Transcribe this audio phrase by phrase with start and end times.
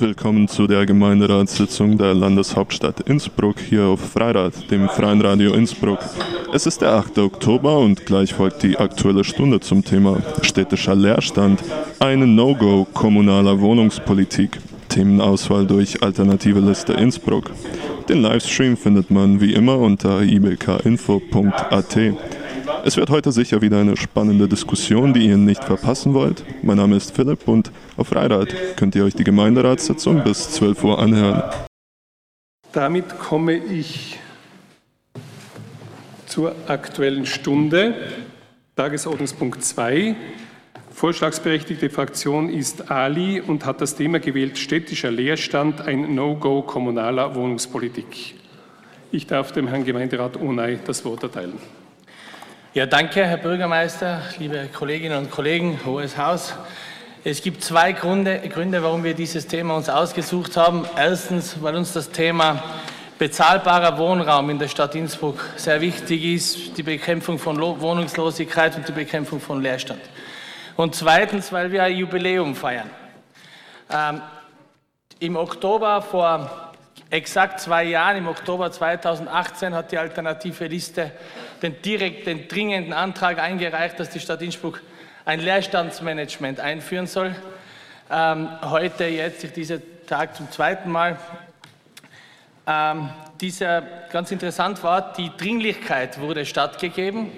[0.00, 5.98] Willkommen zu der Gemeinderatssitzung der Landeshauptstadt Innsbruck hier auf Freirad, dem Freien Radio Innsbruck.
[6.54, 7.18] Es ist der 8.
[7.18, 11.62] Oktober und gleich folgt die aktuelle Stunde zum Thema städtischer Leerstand,
[11.98, 14.58] eine No-Go kommunaler Wohnungspolitik,
[14.88, 17.50] Themenauswahl durch Alternative Liste Innsbruck.
[18.08, 21.98] Den Livestream findet man wie immer unter ibkinfo.at.
[22.84, 26.44] Es wird heute sicher wieder eine spannende Diskussion, die ihr nicht verpassen wollt.
[26.62, 30.98] Mein Name ist Philipp und auf Freirad könnt ihr euch die Gemeinderatssitzung bis 12 Uhr
[30.98, 31.42] anhören.
[32.72, 34.18] Damit komme ich
[36.26, 37.94] zur Aktuellen Stunde.
[38.76, 40.16] Tagesordnungspunkt 2.
[40.92, 48.34] Vorschlagsberechtigte Fraktion ist Ali und hat das Thema gewählt städtischer Leerstand, ein No-Go kommunaler Wohnungspolitik.
[49.12, 51.58] Ich darf dem Herrn Gemeinderat Onay das Wort erteilen.
[52.72, 56.54] Ja, danke, Herr Bürgermeister, liebe Kolleginnen und Kollegen, Hohes Haus.
[57.24, 60.86] Es gibt zwei Gründe, Gründe, warum wir dieses Thema uns ausgesucht haben.
[60.96, 62.62] Erstens, weil uns das Thema
[63.18, 68.92] bezahlbarer Wohnraum in der Stadt Innsbruck sehr wichtig ist, die Bekämpfung von Wohnungslosigkeit und die
[68.92, 70.02] Bekämpfung von Leerstand.
[70.76, 72.88] Und zweitens, weil wir ein Jubiläum feiern.
[73.92, 74.22] Ähm,
[75.18, 76.70] Im Oktober vor
[77.10, 81.10] exakt zwei Jahren, im Oktober 2018, hat die alternative Liste
[81.62, 84.82] den direkt, den dringenden Antrag eingereicht, dass die Stadt Innsbruck
[85.24, 87.34] ein Leerstandsmanagement einführen soll.
[88.10, 91.18] Ähm, heute, jetzt, dieser Tag zum zweiten Mal.
[92.66, 97.30] Ähm, dieser, ganz interessant war, die Dringlichkeit wurde stattgegeben.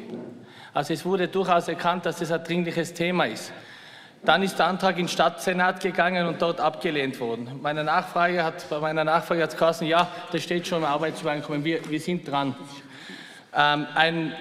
[0.74, 3.52] Also es wurde durchaus erkannt, dass es ein dringliches Thema ist.
[4.24, 7.58] Dann ist der Antrag in Stadtsenat gegangen und dort abgelehnt worden.
[7.60, 11.64] Meine Nachfrage hat, bei meiner Nachfrage hat es geheißen, ja, das steht schon im Arbeitsübereinkommen,
[11.64, 12.54] wir, wir sind dran.
[13.54, 14.32] Ähm, ein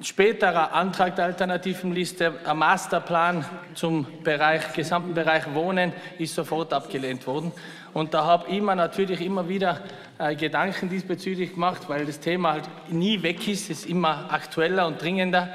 [0.00, 7.26] späterer Antrag der alternativen Liste, ein Masterplan zum Bereich, gesamten Bereich Wohnen, ist sofort abgelehnt
[7.28, 7.52] worden.
[7.92, 9.80] Und da habe ich mir natürlich immer wieder
[10.18, 14.86] äh, Gedanken diesbezüglich gemacht, weil das Thema halt nie weg ist, es ist immer aktueller
[14.86, 15.48] und dringender.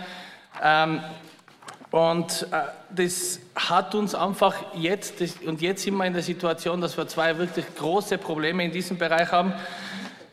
[0.63, 1.01] Ähm,
[1.91, 2.63] und äh,
[2.95, 7.07] das hat uns einfach jetzt, das, und jetzt sind wir in der Situation, dass wir
[7.07, 9.53] zwei wirklich große Probleme in diesem Bereich haben.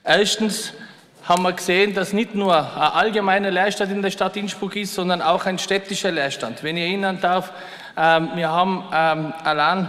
[0.04, 0.74] Erstens
[1.24, 5.22] haben wir gesehen, dass nicht nur ein allgemeiner Leerstand in der Stadt Innsbruck ist, sondern
[5.22, 6.62] auch ein städtischer Leerstand.
[6.62, 7.52] Wenn ich erinnern darf,
[7.96, 9.88] ähm, wir haben ähm, allein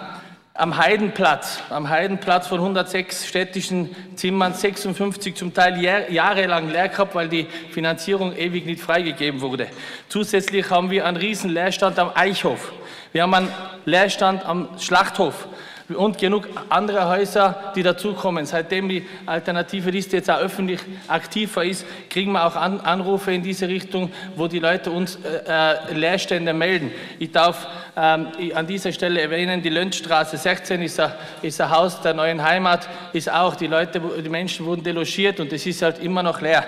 [0.56, 7.28] am Heidenplatz, am Heidenplatz von 106 städtischen Zimmern 56 zum Teil jahrelang leer gehabt, weil
[7.28, 9.68] die Finanzierung ewig nicht freigegeben wurde.
[10.10, 12.72] Zusätzlich haben wir einen riesen Leerstand am Eichhof.
[13.12, 13.52] Wir haben einen
[13.86, 15.48] Leerstand am Schlachthof
[15.90, 18.46] und genug andere Häuser, die dazukommen.
[18.46, 23.44] Seitdem die alternative Liste jetzt auch öffentlich aktiver ist, kriegen wir auch An Anrufe in
[23.44, 26.92] diese Richtung, wo die Leute uns äh, äh Leerstände melden.
[27.20, 31.12] Ich darf ähm, an dieser Stelle erwähnen, die Lönzstraße 16 ist ein,
[31.42, 35.52] ist ein Haus der neuen Heimat, ist auch, die Leute, die Menschen wurden delogiert und
[35.54, 36.66] es ist halt immer noch leer.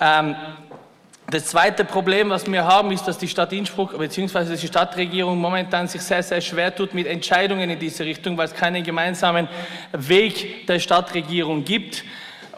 [0.00, 0.36] Ähm,
[1.30, 4.56] das zweite Problem, was wir haben, ist, dass die Stadt Innsbruck bzw.
[4.56, 8.54] die Stadtregierung momentan sich sehr, sehr schwer tut mit Entscheidungen in diese Richtung, weil es
[8.54, 9.46] keinen gemeinsamen
[9.92, 12.02] Weg der Stadtregierung gibt.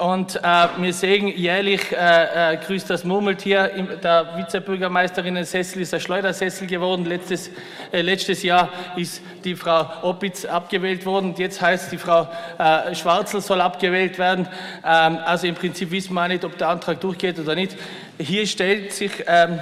[0.01, 3.71] Und äh, wir sehen jährlich, äh, äh, grüßt das Murmeltier,
[4.03, 7.05] der Vizebürgermeisterinnen-Sessel ist ein Schleudersessel geworden.
[7.05, 7.51] Letztes,
[7.93, 11.35] äh, letztes Jahr ist die Frau Opitz abgewählt worden.
[11.37, 14.49] Jetzt heißt die Frau äh, Schwarzel soll abgewählt werden.
[14.83, 17.77] Ähm, also im Prinzip wissen wir nicht, ob der Antrag durchgeht oder nicht.
[18.19, 19.13] Hier stellt sich...
[19.27, 19.61] Ähm,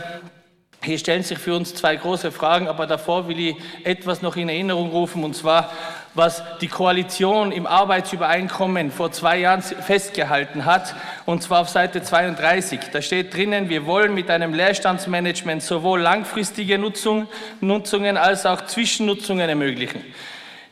[0.81, 4.49] hier stellen sich für uns zwei große Fragen, aber davor will ich etwas noch in
[4.49, 5.73] Erinnerung rufen, und zwar
[6.15, 10.95] was die Koalition im Arbeitsübereinkommen vor zwei Jahren festgehalten hat,
[11.27, 12.81] und zwar auf Seite 32.
[12.93, 17.29] Da steht drinnen, wir wollen mit einem Leerstandsmanagement sowohl langfristige Nutzung,
[17.61, 20.05] Nutzungen als auch Zwischennutzungen ermöglichen.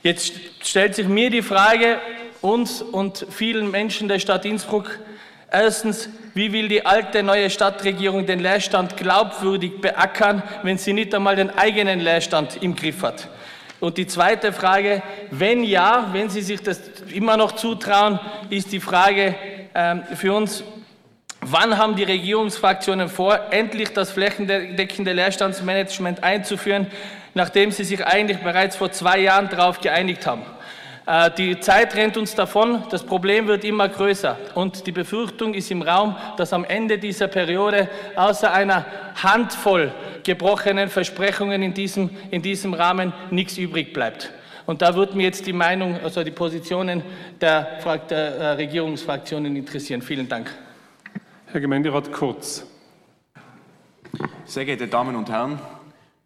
[0.02, 0.32] Jetzt
[0.62, 1.98] stellt sich mir die Frage,
[2.40, 4.98] uns und vielen Menschen der Stadt Innsbruck,
[5.50, 11.36] Erstens, wie will die alte neue Stadtregierung den Leerstand glaubwürdig beackern, wenn sie nicht einmal
[11.36, 13.28] den eigenen Leerstand im Griff hat?
[13.80, 16.80] Und die zweite Frage, wenn ja, wenn Sie sich das
[17.12, 18.18] immer noch zutrauen,
[18.48, 19.34] ist die Frage
[19.74, 20.64] ähm, für uns,
[21.40, 26.86] wann haben die Regierungsfraktionen vor, endlich das flächendeckende Leerstandsmanagement einzuführen,
[27.34, 30.42] nachdem sie sich eigentlich bereits vor zwei Jahren darauf geeinigt haben?
[31.06, 35.70] Äh, die Zeit rennt uns davon, das Problem wird immer größer und die Befürchtung ist
[35.70, 38.84] im Raum, dass am Ende dieser Periode außer einer
[39.22, 39.94] Handvoll
[40.24, 44.32] gebrochenen Versprechungen in diesem, in diesem Rahmen nichts übrig bleibt.
[44.66, 47.04] Und da würde mich jetzt die Meinung, also die Positionen
[47.40, 47.78] der,
[48.10, 50.02] der äh, Regierungsfraktionen interessieren.
[50.02, 50.52] Vielen Dank.
[51.46, 52.66] Herr Gemeinderat Kurz.
[54.44, 55.60] Sehr geehrte Damen und Herren,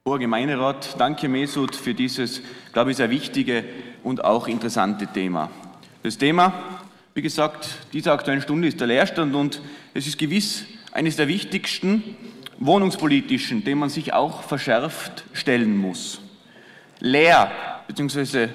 [0.06, 2.40] Hoher Gemeinderat, danke Mesut für dieses,
[2.72, 3.64] glaube ich, sehr wichtige
[4.02, 5.50] und auch interessante Thema.
[6.02, 6.52] Das Thema,
[7.14, 9.60] wie gesagt, dieser Aktuellen Stunde ist der Leerstand und
[9.94, 12.16] es ist gewiss eines der wichtigsten
[12.58, 16.20] wohnungspolitischen, dem man sich auch verschärft stellen muss.
[17.00, 17.50] Leer
[17.88, 18.48] bzw.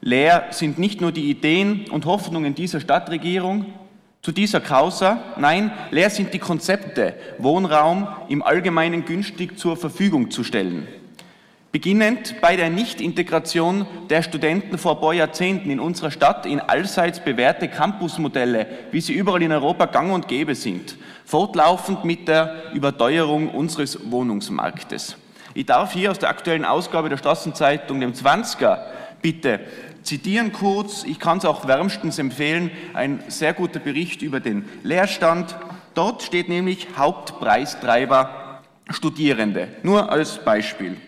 [0.00, 3.66] leer sind nicht nur die Ideen und Hoffnungen dieser Stadtregierung
[4.22, 10.44] zu dieser Causa, nein, leer sind die Konzepte, Wohnraum im Allgemeinen günstig zur Verfügung zu
[10.44, 10.86] stellen.
[11.72, 17.20] Beginnend bei der Nichtintegration der Studenten vor ein paar Jahrzehnten in unserer Stadt in allseits
[17.20, 23.48] bewährte Campusmodelle, wie sie überall in Europa gang und gäbe sind, fortlaufend mit der Überteuerung
[23.48, 25.16] unseres Wohnungsmarktes.
[25.54, 28.78] Ich darf hier aus der aktuellen Ausgabe der Straßenzeitung, dem 20er,
[29.22, 29.60] bitte
[30.02, 35.56] zitieren kurz, ich kann es auch wärmstens empfehlen, ein sehr guter Bericht über den Leerstand.
[35.94, 38.60] Dort steht nämlich Hauptpreistreiber
[38.90, 40.98] Studierende, nur als Beispiel.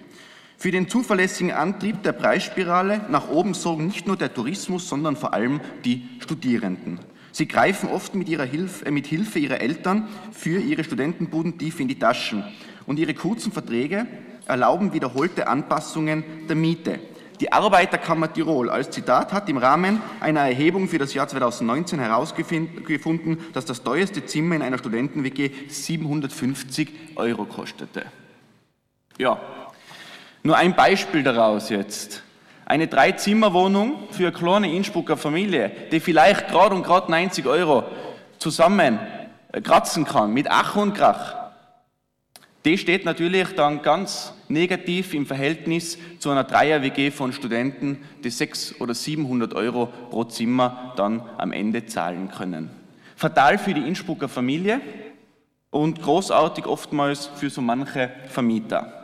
[0.65, 5.35] Für den zuverlässigen Antrieb der Preisspirale nach oben sorgen nicht nur der Tourismus, sondern vor
[5.35, 7.01] allem die Studierenden.
[7.33, 11.81] Sie greifen oft mit, ihrer Hilfe, äh, mit Hilfe ihrer Eltern für ihre Studentenbuden tief
[11.81, 12.45] in die Taschen.
[12.87, 14.07] Und ihre kurzen Verträge
[14.47, 16.99] erlauben wiederholte Anpassungen der Miete.
[17.41, 23.39] Die Arbeiterkammer Tirol als Zitat hat im Rahmen einer Erhebung für das Jahr 2019 herausgefunden,
[23.53, 28.07] dass das teuerste Zimmer in einer Studenten-WG 750 Euro kostete.
[29.19, 29.39] Ja,
[30.45, 32.23] nur ein Beispiel daraus jetzt.
[32.67, 37.85] Eine Dreizimmerwohnung für eine kleine Innsbrucker Familie, die vielleicht gerade und gerade 90 Euro
[38.39, 38.99] zusammen
[39.53, 41.35] äh, kratzen kann, mit Ach und Krach.
[42.65, 48.81] Die steht natürlich dann ganz negativ im Verhältnis zu einer Dreier-WG von Studenten, die 600
[48.81, 52.71] oder 700 Euro pro Zimmer dann am Ende zahlen können.
[53.17, 54.81] Fatal für die Innsbrucker Familie
[55.71, 59.04] und großartig oftmals für so manche Vermieter.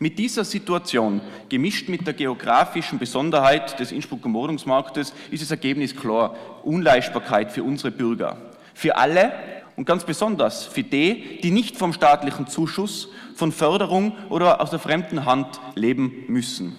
[0.00, 6.36] Mit dieser Situation, gemischt mit der geografischen Besonderheit des Innsbrucker Wohnungsmarktes, ist das Ergebnis klar.
[6.62, 8.36] Unleistbarkeit für unsere Bürger.
[8.74, 9.32] Für alle
[9.74, 14.78] und ganz besonders für die, die nicht vom staatlichen Zuschuss, von Förderung oder aus der
[14.78, 16.76] fremden Hand leben müssen.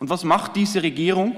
[0.00, 1.36] Und was macht diese Regierung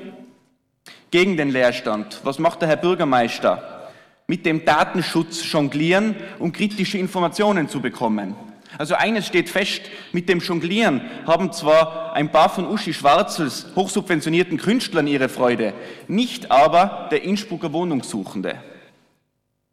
[1.10, 2.20] gegen den Leerstand?
[2.24, 3.90] Was macht der Herr Bürgermeister?
[4.26, 8.34] Mit dem Datenschutz jonglieren, um kritische Informationen zu bekommen.
[8.76, 9.82] Also eines steht fest,
[10.12, 15.72] mit dem Jonglieren haben zwar ein paar von Uschi Schwarzels hochsubventionierten Künstlern ihre Freude,
[16.06, 18.56] nicht aber der Innsbrucker Wohnungssuchende.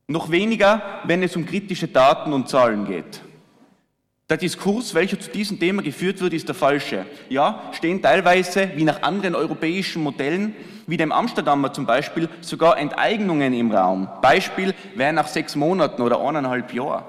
[0.07, 3.21] Noch weniger, wenn es um kritische Daten und Zahlen geht.
[4.30, 7.06] Der Diskurs, welcher zu diesem Thema geführt wird, ist der falsche.
[7.30, 10.56] Ja, stehen teilweise, wie nach anderen europäischen Modellen,
[10.88, 14.07] wie dem Amsterdamer zum Beispiel, sogar Enteignungen im Raum.
[14.21, 17.03] Beispiel, wer nach sechs Monaten oder eineinhalb Jahren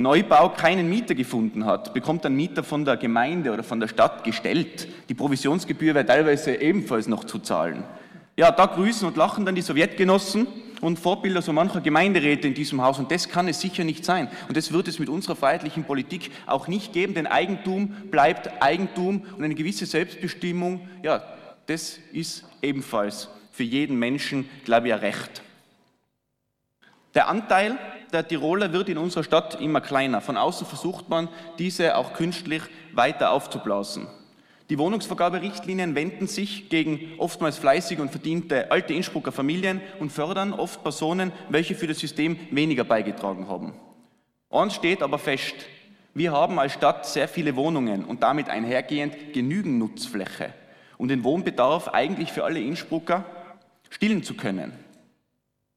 [0.00, 4.24] Neubau keinen Mieter gefunden hat, bekommt ein Mieter von der Gemeinde oder von der Stadt
[4.24, 4.88] gestellt.
[5.10, 7.84] Die Provisionsgebühr wäre teilweise ebenfalls noch zu zahlen.
[8.34, 10.46] Ja, da grüßen und lachen dann die Sowjetgenossen
[10.80, 12.98] und Vorbilder so mancher Gemeinderäte in diesem Haus.
[12.98, 14.28] Und das kann es sicher nicht sein.
[14.48, 19.26] Und das wird es mit unserer freiheitlichen Politik auch nicht geben, denn Eigentum bleibt Eigentum
[19.36, 21.22] und eine gewisse Selbstbestimmung, ja,
[21.66, 25.42] das ist ebenfalls für jeden Menschen, glaube ich, ein Recht.
[27.14, 27.78] Der Anteil
[28.10, 30.20] der Tiroler wird in unserer Stadt immer kleiner.
[30.20, 31.28] Von außen versucht man,
[31.58, 32.62] diese auch künstlich
[32.92, 34.08] weiter aufzublasen.
[34.70, 40.82] Die Wohnungsvergaberichtlinien wenden sich gegen oftmals fleißige und verdiente alte Innsbrucker Familien und fördern oft
[40.84, 43.74] Personen, welche für das System weniger beigetragen haben.
[44.48, 45.54] Eins steht aber fest,
[46.14, 50.54] wir haben als Stadt sehr viele Wohnungen und damit einhergehend genügend Nutzfläche,
[50.98, 53.24] um den Wohnbedarf eigentlich für alle Innsbrucker
[53.90, 54.72] stillen zu können.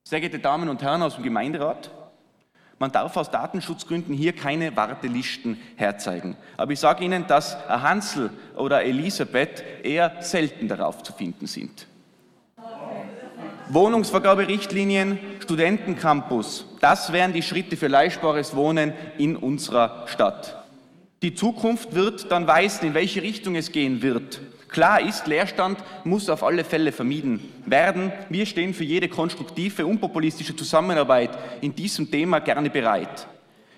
[0.04, 1.92] Sehr geehrte Damen und Herren aus dem Gemeinderat,
[2.84, 6.36] man darf aus Datenschutzgründen hier keine Wartelisten herzeigen.
[6.58, 11.88] Aber ich sage Ihnen, dass Hansel oder Elisabeth eher selten darauf zu finden sind.
[13.70, 20.62] Wohnungsvergaberichtlinien, Studentencampus, das wären die Schritte für leistbares Wohnen in unserer Stadt.
[21.22, 24.42] Die Zukunft wird dann weisen, in welche Richtung es gehen wird.
[24.74, 28.12] Klar ist, Leerstand muss auf alle Fälle vermieden werden.
[28.30, 31.30] Wir stehen für jede konstruktive, unpopulistische Zusammenarbeit
[31.62, 33.28] in diesem Thema gerne bereit.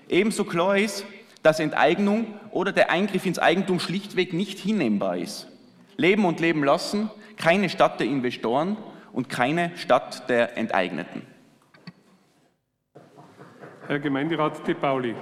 [0.08, 1.06] Ebenso klar ist,
[1.44, 5.50] dass Enteignung oder der Eingriff ins Eigentum schlichtweg nicht hinnehmbar ist.
[5.98, 8.78] Leben und leben lassen, keine Stadt der Investoren
[9.12, 11.24] und keine Stadt der Enteigneten.
[13.88, 15.14] Herr Gemeinderat De Pauli.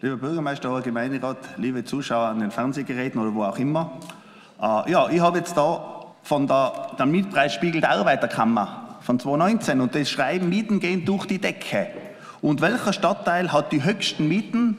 [0.00, 3.92] Lieber Bürgermeister, lieber Gemeinderat, liebe Zuschauer an den Fernsehgeräten oder wo auch immer.
[4.60, 9.94] Äh, ja, ich habe jetzt da von der, der Mietpreisspiegel der Arbeiterkammer von 2019 und
[9.94, 11.88] das Schreiben, Mieten gehen durch die Decke.
[12.40, 14.76] Und welcher Stadtteil hat die höchsten Mieten?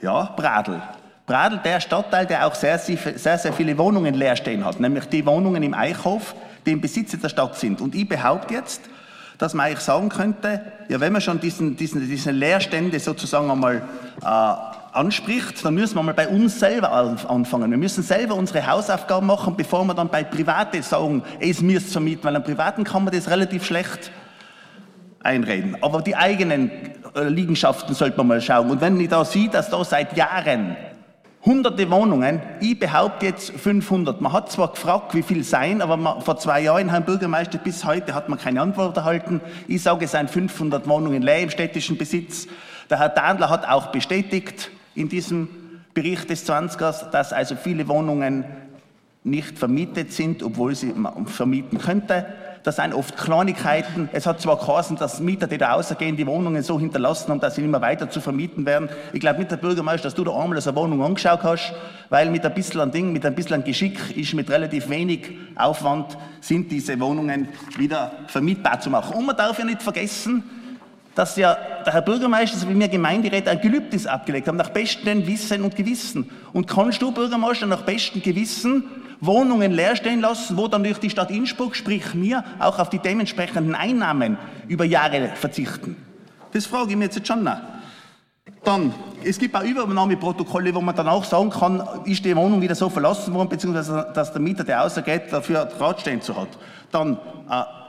[0.00, 0.80] Ja, Bradl.
[1.26, 5.24] Pradel der Stadtteil, der auch sehr, sehr, sehr viele Wohnungen leer stehen hat, nämlich die
[5.26, 7.80] Wohnungen im Eichhof, die im Besitz der Stadt sind.
[7.80, 8.80] Und ich behaupte jetzt,
[9.40, 13.82] dass man eigentlich sagen könnte, ja, wenn man schon diesen, diesen, diese Leerstände sozusagen einmal
[14.22, 14.26] äh,
[14.92, 17.70] anspricht, dann müssen wir mal bei uns selber anfangen.
[17.70, 22.24] Wir müssen selber unsere Hausaufgaben machen, bevor wir dann bei Privaten sagen, es müsst vermieten,
[22.24, 24.10] weil am Privaten kann man das relativ schlecht
[25.20, 25.76] einreden.
[25.80, 26.70] Aber die eigenen
[27.14, 28.70] äh, Liegenschaften sollte man mal schauen.
[28.70, 30.76] Und wenn ich da sehe, dass da seit Jahren
[31.44, 34.20] hunderte Wohnungen, ich behaupte jetzt 500.
[34.20, 37.84] Man hat zwar gefragt, wie viel sein, aber man, vor zwei Jahren, Herrn Bürgermeister, bis
[37.84, 39.40] heute hat man keine Antwort erhalten.
[39.66, 42.46] Ich sage, es seien 500 Wohnungen leer im städtischen Besitz.
[42.90, 45.48] Der Herr Dandler hat auch bestätigt in diesem
[45.94, 48.44] Bericht des 20ers, dass also viele Wohnungen
[49.24, 50.94] nicht vermietet sind, obwohl sie
[51.26, 52.26] vermieten könnte.
[52.62, 54.10] Das sind oft Kleinigkeiten.
[54.12, 57.54] Es hat zwar geheißen, dass Mieter, die da rausgehen, die Wohnungen so hinterlassen haben, dass
[57.54, 58.90] sie nicht mehr weiter zu vermieten werden.
[59.14, 61.72] Ich glaube nicht, der Bürgermeister, dass du da einmal so eine Wohnung angeschaut hast,
[62.10, 66.70] weil mit ein bisschen Ding, mit ein bisschen Geschick ist mit relativ wenig Aufwand sind
[66.70, 67.48] diese Wohnungen
[67.78, 69.16] wieder vermietbar zu machen.
[69.16, 70.42] Und man darf ja nicht vergessen,
[71.14, 75.62] dass ja der Herr Bürgermeister sowie mir Gemeinderat ein Gelübnis abgelegt haben, nach bestem Wissen
[75.62, 76.30] und Gewissen.
[76.52, 78.84] Und kannst du, Bürgermeister, nach bestem Gewissen
[79.20, 82.98] Wohnungen leer stehen lassen, wo dann durch die Stadt Innsbruck, sprich mir, auch auf die
[82.98, 85.96] dementsprechenden Einnahmen über Jahre verzichten?
[86.52, 87.60] Das frage ich mir jetzt schon nach.
[88.64, 88.92] Dann,
[89.24, 92.88] es gibt auch Übernahmeprotokolle, wo man dann auch sagen kann, ist die Wohnung wieder so
[92.88, 96.48] verlassen worden, beziehungsweise dass der Mieter, der außergeht, dafür Draht stehen zu hat.
[96.90, 97.18] Dann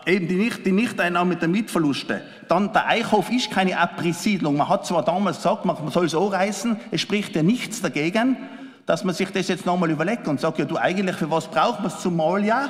[0.06, 2.22] äh, eben die, Nicht die Nichteinnahme der Mietverluste.
[2.48, 4.58] Dann der Eichhof ist keine Abrisssiedlung.
[4.58, 8.38] Man hat zwar damals gesagt, man soll es auch reißen, es spricht ja nichts dagegen,
[8.86, 11.80] dass man sich das jetzt nochmal überlegt und sagt, ja du eigentlich, für was braucht
[11.80, 12.70] man es zumal ja?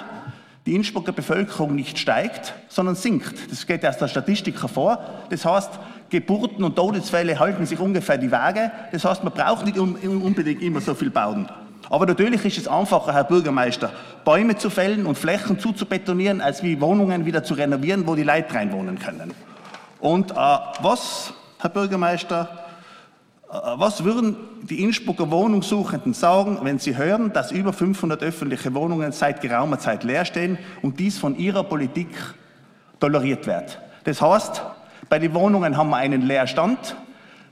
[0.65, 3.50] Die Innsbrucker Bevölkerung nicht steigt, sondern sinkt.
[3.50, 5.00] Das geht aus der Statistik hervor.
[5.30, 5.72] Das heißt,
[6.10, 8.72] Geburten und Todesfälle halten sich ungefähr die Waage.
[8.91, 11.50] Das heißt, man braucht nicht unbedingt immer so viel bauen.
[11.89, 13.91] Aber natürlich ist es einfacher, Herr Bürgermeister,
[14.24, 18.53] Bäume zu fällen und Flächen zuzubetonieren, als wie Wohnungen wieder zu renovieren, wo die Leute
[18.53, 19.34] reinwohnen können.
[20.00, 22.61] Und äh, was, Herr Bürgermeister,
[23.51, 29.41] was würden die Innsbrucker Wohnungssuchenden sagen, wenn sie hören, dass über 500 öffentliche Wohnungen seit
[29.41, 32.08] geraumer Zeit leer stehen und dies von ihrer Politik
[33.01, 33.81] toleriert wird?
[34.05, 34.62] Das heißt,
[35.10, 36.96] bei den Wohnungen haben wir einen Leerstand.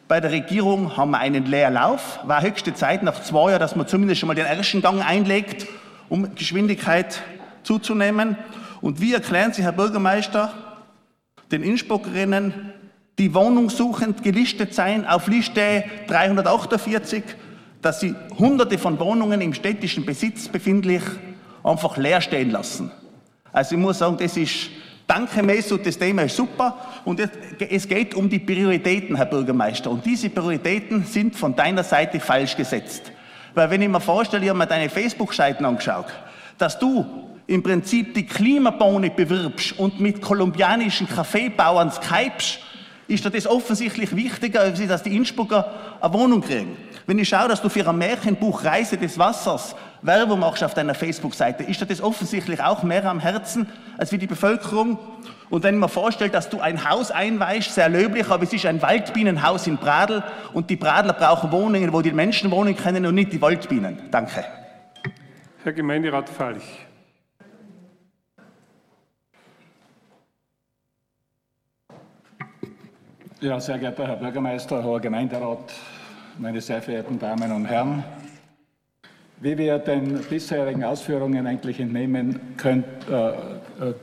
[0.08, 2.20] Bei der Regierung haben wir einen Leerlauf.
[2.24, 5.68] War höchste Zeit nach zwei Jahren, dass man zumindest schon mal den ersten Gang einlegt,
[6.08, 7.22] um Geschwindigkeit
[7.64, 8.38] zuzunehmen.
[8.80, 10.54] Und wie erklären Sie, Herr Bürgermeister,
[11.52, 12.74] den Innsbruckerinnen,
[13.20, 17.24] die wohnungssuchend gelistet seien auf Liste 348,
[17.82, 21.04] dass sie hunderte von Wohnungen im städtischen Besitz befindlich
[21.64, 22.92] einfach leer stehen lassen.
[23.52, 24.70] Also ich muss sagen, das ist
[25.06, 26.78] Danke, Mesut, das Thema ist super.
[27.04, 27.20] Und
[27.60, 29.90] es geht um die Prioritäten, Herr Bürgermeister.
[29.90, 33.12] Und diese Prioritäten sind von deiner Seite falsch gesetzt.
[33.56, 36.06] Weil wenn ich mir vorstelle, ich habe mir deine Facebook-Seiten angeschaut,
[36.60, 42.60] dass du im Prinzip die Klimabohne bewirbst und mit kolumbianischen Kaffeebauern skypst,
[43.10, 46.78] ist dir das offensichtlich wichtiger, dass die Innsbrucker eine Wohnung kriegen.
[47.08, 50.94] Wenn ich schaue, dass du für ein Märchenbuch Reise des Wassers Werbung machst auf deiner
[50.94, 55.00] Facebook-Seite, ist dir das offensichtlich auch mehr am Herzen als wie die Bevölkerung.
[55.50, 58.82] Und wenn man vorstellt, dass du ein Haus einweist, sehr löblich, aber es ist ein
[58.82, 60.24] Waldbienenhaus in Pradl
[60.54, 63.98] und die Pradler brauchen Wohnungen, wo die Menschen wohnen können und nicht die Waldbienen.
[64.12, 64.46] Danke.
[65.64, 66.89] Herr Gemeinderat Falch.
[73.42, 75.72] Ja, sehr geehrter Herr Bürgermeister, Herr Gemeinderat,
[76.40, 78.04] meine sehr verehrten Damen und Herren.
[79.40, 83.34] Wie wir den bisherigen Ausführungen eigentlich entnehmen könnt, äh, äh,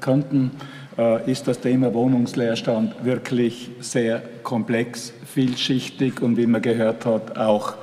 [0.00, 0.52] könnten,
[0.96, 7.74] äh, ist das Thema Wohnungsleerstand wirklich sehr komplex, vielschichtig und wie man gehört hat, auch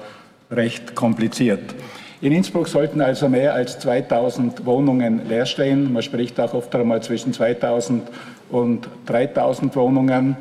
[0.50, 1.76] recht kompliziert.
[2.22, 5.94] In Innsbruck sollten also mehr als 2000 Wohnungen leer stehen.
[5.94, 8.10] Man spricht auch oft einmal zwischen 2000
[8.50, 10.36] und 3000 Wohnungen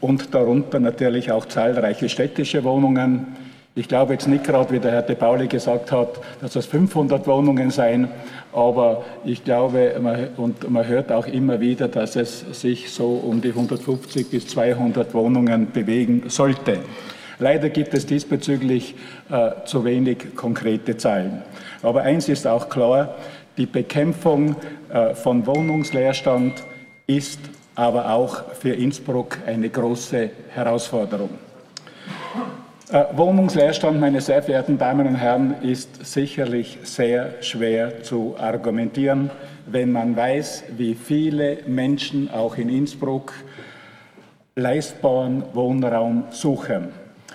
[0.00, 3.26] und darunter natürlich auch zahlreiche städtische Wohnungen.
[3.74, 7.26] Ich glaube jetzt nicht gerade, wie der Herr De Pauli gesagt hat, dass das 500
[7.26, 8.08] Wohnungen seien,
[8.52, 13.40] aber ich glaube, man, und man hört auch immer wieder, dass es sich so um
[13.40, 16.78] die 150 bis 200 Wohnungen bewegen sollte.
[17.38, 18.94] Leider gibt es diesbezüglich
[19.30, 21.42] äh, zu wenig konkrete Zahlen.
[21.82, 23.14] Aber eins ist auch klar,
[23.56, 24.56] die Bekämpfung
[24.92, 26.64] äh, von Wohnungsleerstand
[27.06, 27.40] ist
[27.74, 31.30] aber auch für Innsbruck eine große Herausforderung.
[32.92, 39.30] Äh, Wohnungsleerstand, meine sehr verehrten Damen und Herren, ist sicherlich sehr schwer zu argumentieren,
[39.66, 43.32] wenn man weiß, wie viele Menschen auch in Innsbruck
[44.56, 46.88] leistbaren Wohnraum suchen.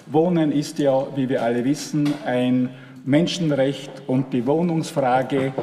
[0.07, 2.69] Wohnen ist ja, wie wir alle wissen, ein
[3.07, 5.53] Menschenrecht und die Wohnungsfrage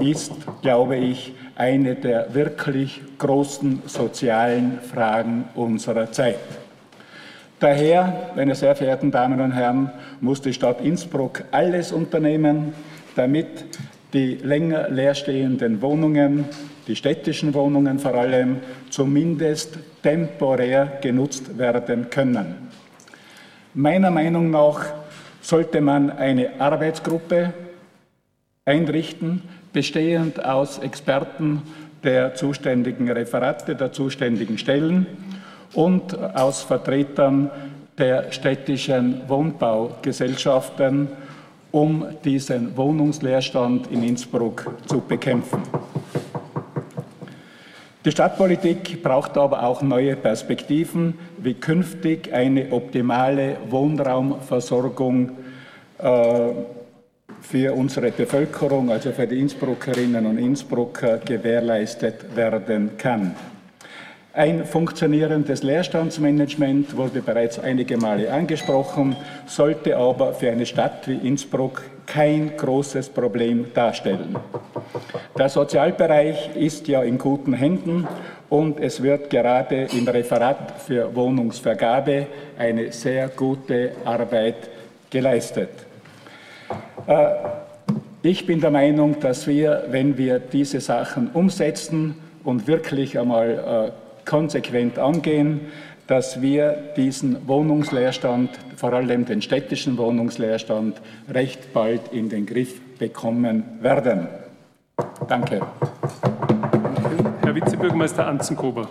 [0.00, 6.38] ist, glaube ich, eine der wirklich großen sozialen Fragen unserer Zeit.
[7.60, 9.90] Daher, meine sehr verehrten Damen und Herren,
[10.22, 12.72] muss die Stadt Innsbruck alles unternehmen,
[13.14, 13.66] damit
[14.14, 16.46] die länger leerstehenden Wohnungen,
[16.86, 22.70] die städtischen Wohnungen vor allem, zumindest temporär genutzt werden können.
[23.74, 24.86] Meiner Meinung nach
[25.40, 27.52] sollte man eine Arbeitsgruppe
[28.64, 29.42] einrichten,
[29.72, 31.62] bestehend aus Experten
[32.04, 35.06] der zuständigen Referate, der zuständigen Stellen
[35.74, 37.50] und aus Vertretern
[37.98, 41.08] der städtischen Wohnbaugesellschaften,
[41.70, 45.62] um diesen Wohnungsleerstand in Innsbruck zu bekämpfen.
[48.08, 55.32] Die Stadtpolitik braucht aber auch neue Perspektiven, wie künftig eine optimale Wohnraumversorgung
[55.98, 56.48] äh,
[57.42, 63.34] für unsere Bevölkerung, also für die Innsbruckerinnen und Innsbrucker, gewährleistet werden kann.
[64.38, 69.16] Ein funktionierendes Leerstandsmanagement wurde bereits einige Male angesprochen,
[69.46, 74.36] sollte aber für eine Stadt wie Innsbruck kein großes Problem darstellen.
[75.36, 78.06] Der Sozialbereich ist ja in guten Händen
[78.48, 84.70] und es wird gerade im Referat für Wohnungsvergabe eine sehr gute Arbeit
[85.10, 85.70] geleistet.
[87.08, 87.30] Äh,
[88.22, 92.14] ich bin der Meinung, dass wir, wenn wir diese Sachen umsetzen
[92.44, 95.72] und wirklich einmal äh, konsequent angehen,
[96.06, 103.64] dass wir diesen Wohnungsleerstand, vor allem den städtischen Wohnungsleerstand, recht bald in den Griff bekommen
[103.80, 104.28] werden.
[105.28, 105.60] Danke.
[107.42, 108.88] Herr Vizebürgermeister Anzengruber.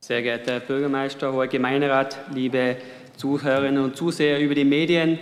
[0.00, 2.76] Sehr geehrter Herr Bürgermeister, hoher Gemeinderat, liebe
[3.16, 5.18] Zuhörerinnen und Zuseher über die Medien.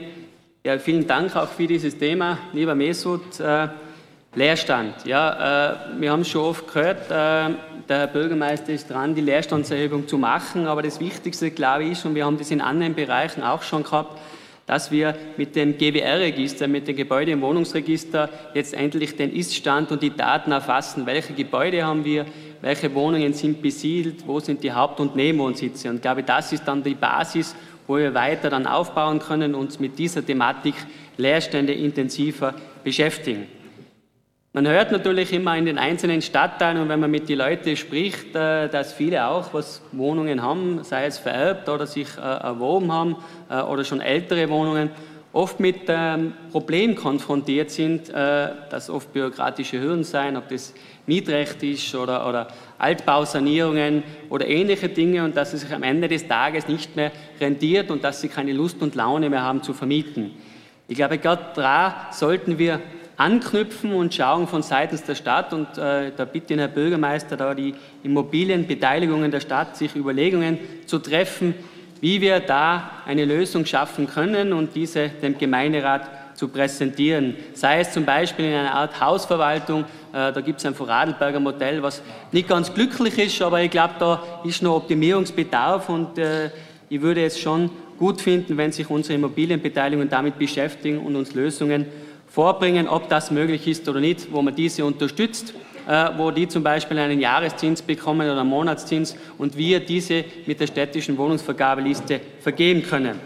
[0.63, 2.39] Ja, vielen Dank auch für dieses Thema.
[2.53, 3.69] Lieber Mesut, äh,
[4.35, 5.07] Leerstand.
[5.07, 7.55] Ja, äh, wir haben es schon oft gehört, äh,
[7.89, 10.67] der Bürgermeister ist dran, die Leerstandserhebung zu machen.
[10.67, 13.85] Aber das Wichtigste, glaube ich, ist, und wir haben das in anderen Bereichen auch schon
[13.85, 14.19] gehabt,
[14.67, 20.03] dass wir mit dem GWR-Register, mit dem Gebäude- und Wohnungsregister jetzt endlich den Iststand und
[20.03, 21.05] die Daten erfassen.
[21.07, 22.25] Welche Gebäude haben wir?
[22.63, 24.27] Welche Wohnungen sind besiedelt?
[24.27, 25.91] Wo sind die Haupt- und Nebenwohnsitze?
[25.91, 27.55] Und ich glaube, das ist dann die Basis,
[27.87, 30.75] wo wir weiter dann aufbauen können, und uns mit dieser Thematik
[31.19, 33.47] Leerstände intensiver beschäftigen.
[34.57, 38.37] Man hört natürlich immer in den einzelnen Stadtteilen und wenn man mit den Leuten spricht,
[38.37, 43.17] äh, dass viele auch was Wohnungen haben, sei es vererbt oder sich äh, erworben haben
[43.51, 44.91] äh, oder schon ältere Wohnungen,
[45.33, 50.73] oft mit ähm, Problemen konfrontiert sind, dass oft bürokratische Hürden sein, ob das
[51.09, 52.47] Mietrecht ist oder, oder
[52.79, 57.91] Altbausanierungen oder ähnliche Dinge und dass es sich am Ende des Tages nicht mehr rendiert
[57.91, 60.31] und dass sie keine Lust und Laune mehr haben zu vermieten.
[60.87, 62.81] Ich glaube, gerade da sollten wir
[63.17, 65.53] anknüpfen und schauen von seitens der Stadt.
[65.53, 70.99] Und äh, da bitte den Herr Bürgermeister, da die Immobilienbeteiligungen der Stadt sich Überlegungen zu
[70.99, 71.55] treffen,
[72.01, 77.37] wie wir da eine Lösung schaffen können und diese dem Gemeinderat zu präsentieren.
[77.55, 81.83] Sei es zum Beispiel in einer Art Hausverwaltung, äh, da gibt es ein Vorarlberger Modell,
[81.83, 85.89] was nicht ganz glücklich ist, aber ich glaube, da ist noch Optimierungsbedarf.
[85.89, 86.51] Und äh,
[86.89, 91.87] ich würde es schon gut finden, wenn sich unsere Immobilienbeteiligungen damit beschäftigen und uns Lösungen
[92.35, 95.55] vorbringen, ob das möglich ist oder nicht, wo man diese unterstützt,
[95.87, 100.59] äh, wo die zum Beispiel einen Jahreszins bekommen oder einen Monatszins und wir diese mit
[100.59, 103.21] der städtischen Wohnungsvergabeliste vergeben können.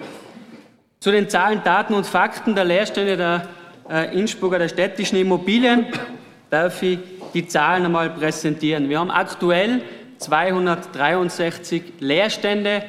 [1.00, 3.48] Zu den Zahlen, Daten und Fakten der Leerstände der
[3.88, 5.86] äh, Innsbrucker der städtischen Immobilien
[6.50, 6.98] darf ich
[7.32, 8.90] die Zahlen einmal präsentieren.
[8.90, 9.80] Wir haben aktuell
[10.18, 12.82] 263 Leerstände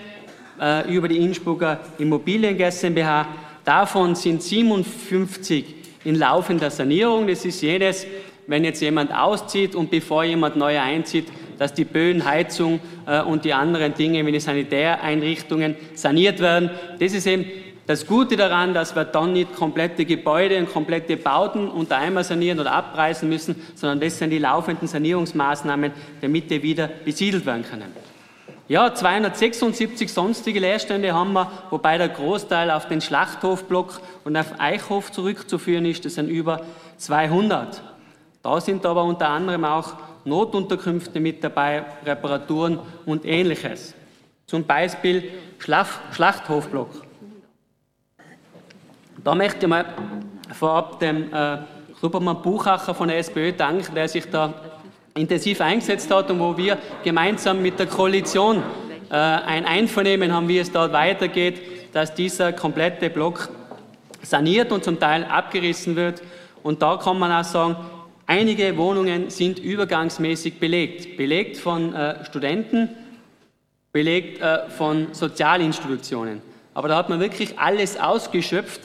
[0.59, 3.25] äh, über die Innsbrucker Immobilien GmbH.
[3.63, 7.27] Davon sind 57 in laufender Sanierung.
[7.27, 8.05] Das ist jedes,
[8.47, 13.45] wenn jetzt jemand auszieht und bevor jemand neu einzieht, dass die Böen, Heizung äh, und
[13.45, 16.69] die anderen Dinge wie die Sanitäreinrichtungen saniert werden.
[16.99, 17.45] Das ist eben
[17.85, 22.59] das Gute daran, dass wir dann nicht komplette Gebäude und komplette Bauten unter einmal sanieren
[22.59, 27.91] oder abreißen müssen, sondern das sind die laufenden Sanierungsmaßnahmen, damit die wieder besiedelt werden können.
[28.69, 35.11] Ja, 276 sonstige Leerstände haben wir, wobei der Großteil auf den Schlachthofblock und auf Eichhof
[35.11, 36.05] zurückzuführen ist.
[36.05, 36.61] Das sind über
[36.97, 37.81] 200.
[38.43, 42.77] Da sind aber unter anderem auch Notunterkünfte mit dabei, Reparaturen
[43.07, 43.95] und ähnliches.
[44.45, 46.91] Zum Beispiel Schlaf Schlachthofblock.
[49.23, 49.85] Da möchte ich mal
[50.53, 51.57] vorab dem äh,
[51.99, 54.53] Supermann Buchacher von der SPÖ danken, der sich da
[55.19, 58.63] intensiv eingesetzt hat und wo wir gemeinsam mit der Koalition
[59.09, 61.61] äh, ein Einvernehmen haben, wie es dort weitergeht.
[61.93, 63.49] dass dieser komplette Block
[64.21, 66.21] saniert und zum Teil abgerissen wird.
[66.63, 67.75] Und da kann man auch sagen,
[68.27, 71.17] einige Wohnungen sind übergangsmäßig belegt.
[71.17, 72.89] Belegt von äh, Studenten,
[73.91, 76.41] belegt äh, von Sozialinstitutionen.
[76.73, 78.81] Aber da hat man wirklich alles ausgeschöpft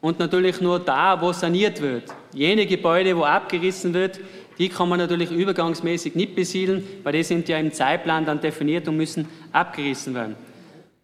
[0.00, 2.04] und natürlich nur da, wo saniert wird.
[2.32, 4.20] Jene Gebäude, wo abgerissen wird,
[4.58, 8.88] die kann man natürlich übergangsmäßig nicht besiedeln, weil die sind ja im Zeitplan dann definiert
[8.88, 10.36] und müssen abgerissen werden.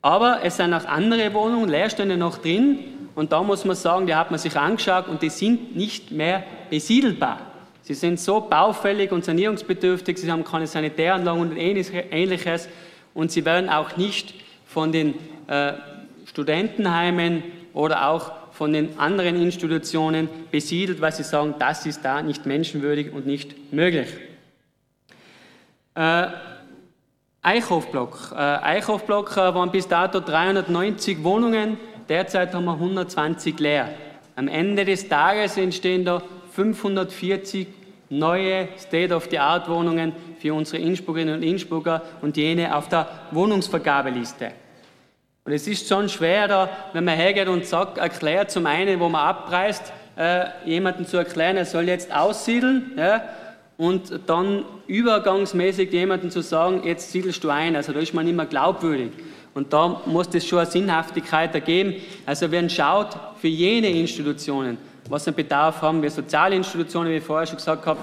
[0.00, 2.78] Aber es sind auch andere Wohnungen, Leerstände noch drin
[3.14, 6.42] und da muss man sagen, die hat man sich angeschaut und die sind nicht mehr
[6.70, 7.40] besiedelbar.
[7.82, 12.68] Sie sind so baufällig und sanierungsbedürftig, sie haben keine Sanitäranlagen und ähnliches
[13.12, 14.34] und sie werden auch nicht
[14.66, 15.14] von den
[15.48, 15.74] äh,
[16.26, 17.42] Studentenheimen
[17.74, 23.12] oder auch von den anderen Institutionen besiedelt, weil sie sagen, das ist da nicht menschenwürdig
[23.12, 24.08] und nicht möglich.
[25.94, 26.28] Äh,
[27.42, 28.32] Eichhofblock.
[28.32, 31.76] Äh, Eichhofblock äh, waren bis dato 390 Wohnungen,
[32.08, 33.88] derzeit haben wir 120 leer.
[34.36, 37.66] Am Ende des Tages entstehen da 540
[38.10, 44.52] neue State-of-the-Art-Wohnungen für unsere Innsbruckerinnen und Innsbrucker und jene auf der Wohnungsvergabeliste.
[45.44, 49.08] Und es ist schon schwer, da, wenn man hergeht und sagt, erklärt zum einen, wo
[49.08, 53.24] man abpreist, äh, jemanden zu erklären, er soll jetzt aussiedeln, ja,
[53.76, 57.74] und dann übergangsmäßig jemanden zu sagen, jetzt siedelst du ein.
[57.74, 59.10] Also da ist man immer glaubwürdig.
[59.54, 61.96] Und da muss es schon eine Sinnhaftigkeit ergeben.
[62.24, 64.78] Also wenn schaut für jene Institutionen,
[65.08, 67.98] was einen Bedarf haben, wir Sozialinstitutionen, wie ich vorher schon gesagt habe,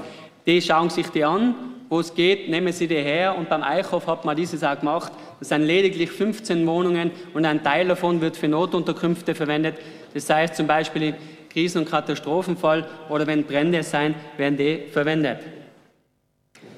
[0.45, 1.56] die schauen sich die an,
[1.88, 5.13] wo es geht, nehmen sie die her und beim Eichhof hat man dieses auch gemacht.
[5.39, 9.75] Das sind lediglich 15 Wohnungen und ein Teil davon wird für Notunterkünfte verwendet.
[10.13, 11.15] Das heißt zum Beispiel im
[11.49, 15.39] Krisen- und Katastrophenfall oder wenn Brände sein, werden die verwendet.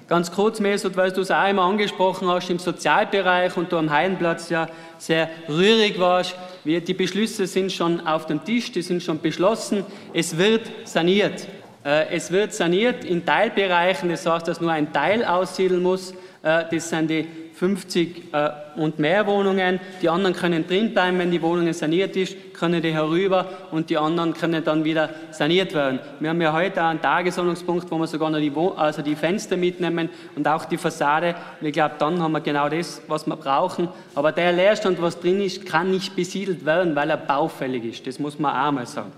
[0.08, 3.90] Ganz kurz, Mesut, weil du es auch immer angesprochen hast, im Sozialbereich und du am
[3.90, 6.36] Heidenplatz ja sehr rührig warst.
[6.66, 9.86] Die Beschlüsse sind schon auf dem Tisch, die sind schon beschlossen.
[10.14, 11.48] Es wird saniert.
[11.86, 16.12] Äh, es wird saniert in Teilbereichen, das heißt, dass nur ein Teil aussiedeln muss.
[16.44, 17.26] Äh, das sind die
[17.62, 19.80] 50 äh, und mehr Wohnungen.
[20.02, 24.00] Die anderen können drin bleiben, wenn die Wohnung saniert ist, können die herüber und die
[24.00, 26.00] anderen können dann wieder saniert werden.
[26.20, 29.58] Wir haben ja heute auch einen Tagesordnungspunkt, wo wir sogar noch die, also die Fenster
[29.58, 31.36] mitnehmen und auch die Fassade.
[31.60, 33.90] Und ich glaube, dann haben wir genau das, was wir brauchen.
[34.16, 38.08] Aber der Leerstand, was drin ist, kann nicht besiedelt werden, weil er baufällig ist.
[38.08, 39.12] Das muss man auch mal sagen.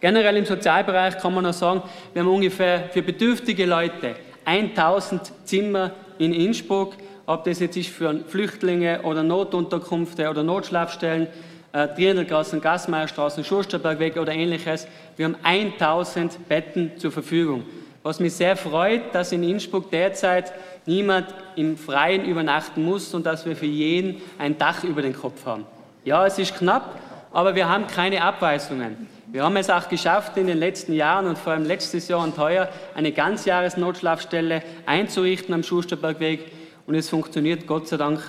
[0.00, 5.92] Generell im Sozialbereich kann man noch sagen, wir haben ungefähr für bedürftige Leute 1000 Zimmer
[6.18, 6.94] in Innsbruck
[7.26, 11.28] ob das jetzt ist für Flüchtlinge oder Notunterkünfte oder Notschlafstellen,
[11.72, 14.86] äh, Triendelgassen, Gassmeierstraßen, Schusterbergweg oder ähnliches.
[15.16, 17.64] Wir haben 1000 Betten zur Verfügung.
[18.02, 20.52] Was mich sehr freut, dass in Innsbruck derzeit
[20.86, 25.46] niemand im Freien übernachten muss und dass wir für jeden ein Dach über den Kopf
[25.46, 25.64] haben.
[26.04, 26.98] Ja, es ist knapp,
[27.32, 29.08] aber wir haben keine Abweisungen.
[29.28, 32.36] Wir haben es auch geschafft, in den letzten Jahren und vor allem letztes Jahr und
[32.36, 36.40] heuer eine Ganzjahresnotschlafstelle einzurichten am Schusterbergweg
[36.86, 38.20] und es funktioniert Gott sei Dank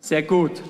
[0.00, 0.62] sehr gut.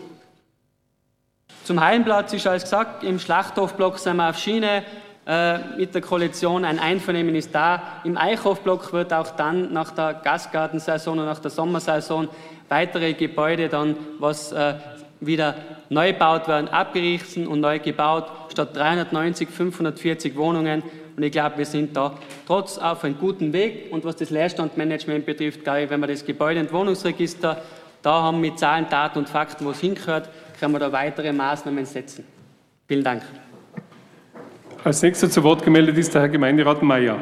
[1.64, 4.83] Zum Heilenplatz ist alles gesagt, im Schlachthofblock sind wir auf Schiene
[5.26, 8.00] äh, mit der Koalition, ein Einvernehmen ist da.
[8.05, 12.29] Im Eichhofblock wird auch dann nach der Gastgartensaison und nach der Sommersaison
[12.68, 14.74] weitere Gebäude dann, was äh,
[15.20, 15.55] wieder
[15.90, 20.83] neu gebaut werden, abgerichtet und neu gebaut, statt 390, 540 Wohnungen
[21.16, 23.88] und ich glaube, wir sind da trotz auf einem guten Weg.
[23.90, 27.62] Und was das Leerstandmanagement betrifft, glaube ich, wenn wir das Gebäude- und Wohnungsregister
[28.03, 31.85] da haben mit Zahlen, Daten und Fakten, wo es hingehört, können wir da weitere Maßnahmen
[31.85, 32.25] setzen.
[32.88, 33.23] Vielen Dank.
[34.83, 37.18] Als nächster zu Wort gemeldet ist der Herr Gemeinderat Mayer.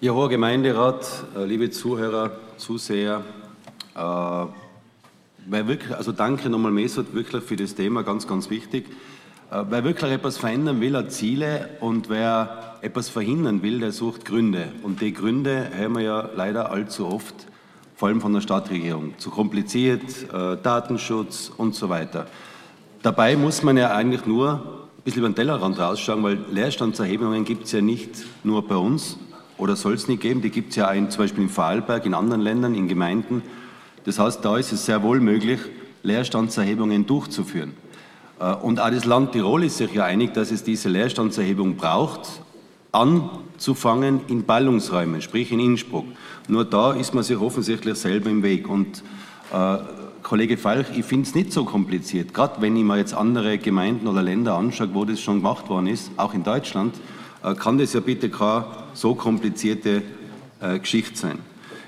[0.00, 3.22] Ja, hoher Gemeinderat, äh, liebe Zuhörer, Zuseher,
[3.94, 4.46] äh,
[5.46, 8.86] wirklich, also danke nochmal Mesut wirklich für das Thema, ganz, ganz wichtig.
[9.54, 14.24] Äh, wer wirklich etwas verändern will, hat Ziele und wer etwas verhindern will, der sucht
[14.24, 14.72] Gründe.
[14.82, 17.34] Und die Gründe haben wir ja leider allzu oft,
[17.94, 19.16] vor allem von der Stadtregierung.
[19.18, 22.26] Zu kompliziert, äh, Datenschutz und so weiter.
[23.02, 27.66] Dabei muss man ja eigentlich nur ein bisschen über den Tellerrand rausschauen, weil Leerstandserhebungen gibt
[27.66, 28.10] es ja nicht
[28.42, 29.18] nur bei uns
[29.56, 30.42] oder soll es nicht geben.
[30.42, 33.42] Die gibt es ja in, zum Beispiel in Vorarlberg, in anderen Ländern, in Gemeinden.
[34.04, 35.60] Das heißt, da ist es sehr wohl möglich,
[36.02, 37.83] Leerstandserhebungen durchzuführen.
[38.40, 42.42] Äh, und auch das Land Tirol ist sich ja einig, dass es diese Leerstandserhebung braucht,
[42.92, 46.06] anzufangen in Ballungsräumen, sprich in Innsbruck.
[46.48, 48.68] Nur da ist man sich offensichtlich selber im Weg.
[48.68, 49.02] Und
[49.52, 49.78] äh,
[50.22, 52.32] Kollege Falch, ich finde es nicht so kompliziert.
[52.32, 55.88] Gerade wenn ich mir jetzt andere Gemeinden oder Länder anschaue, wo das schon gemacht worden
[55.88, 56.94] ist, auch in Deutschland,
[57.42, 60.02] äh, kann das ja bitte keine so komplizierte
[60.60, 61.38] äh, Geschichte sein.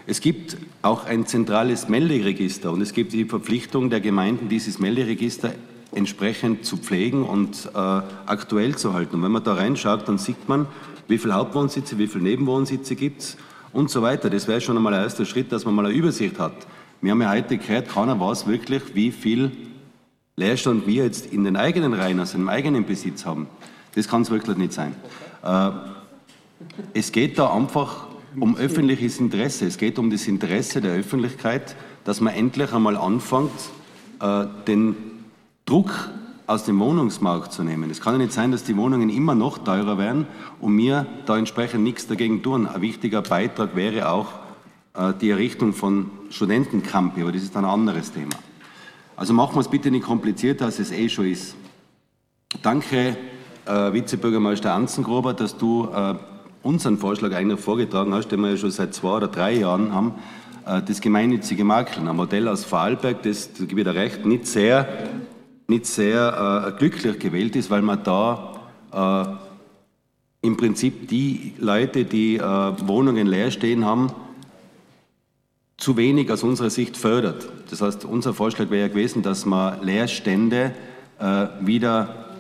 [0.09, 5.53] Es gibt auch ein zentrales Melderegister und es gibt die Verpflichtung der Gemeinden, dieses Melderegister
[5.93, 9.17] entsprechend zu pflegen und äh, aktuell zu halten.
[9.17, 10.67] Und wenn man da reinschaut, dann sieht man,
[11.09, 13.37] wie viele Hauptwohnsitze, wie viele Nebenwohnsitze gibt es
[13.73, 14.31] und so weiter.
[14.31, 16.55] Das wäre schon einmal ein erster Schritt, dass man mal eine Übersicht hat.
[17.01, 19.53] Wir haben ja heute gehört, keiner weiß wirklich, wie viel
[20.37, 23.47] Leerstand wir jetzt in den eigenen Reihen, also im eigenen Besitz haben.
[23.95, 24.95] Das kann es wirklich nicht sein.
[25.43, 25.71] Äh,
[26.95, 28.07] es geht da einfach
[28.39, 29.67] um öffentliches Interesse.
[29.67, 33.51] Es geht um das Interesse der Öffentlichkeit, dass man endlich einmal anfängt,
[34.21, 34.97] äh, den
[35.67, 35.91] Druck
[36.47, 37.91] aus dem Wohnungsmarkt zu nehmen.
[37.91, 40.27] Es kann ja nicht sein, dass die Wohnungen immer noch teurer werden
[40.61, 42.69] und wir da entsprechend nichts dagegen tun.
[42.69, 44.29] Ein wichtiger Beitrag wäre auch
[44.95, 48.37] äh, die Errichtung von Studentencampi, aber das ist ein anderes Thema.
[49.17, 51.57] Also machen wir es bitte nicht komplizierter, als es eh schon ist.
[52.63, 53.17] Danke,
[53.67, 56.15] äh, Vizebürgermeister Anzengruber, dass du äh,
[56.63, 60.15] unseren Vorschlag eigentlich vorgetragen hast, den wir ja schon seit zwei oder drei Jahren haben,
[60.65, 64.47] äh, das gemeinnützige Maklen, ein Modell aus Vorarlberg, das, da gebe ich dir recht, nicht
[64.47, 64.87] sehr
[65.69, 68.55] nicht sehr äh, glücklich gewählt ist, weil man da
[68.93, 74.13] äh, im Prinzip die Leute, die äh, Wohnungen leer stehen haben,
[75.77, 77.49] zu wenig aus unserer Sicht fördert.
[77.71, 80.73] Das heißt, unser Vorschlag wäre ja gewesen, dass man Leerstände
[81.19, 82.37] äh, wieder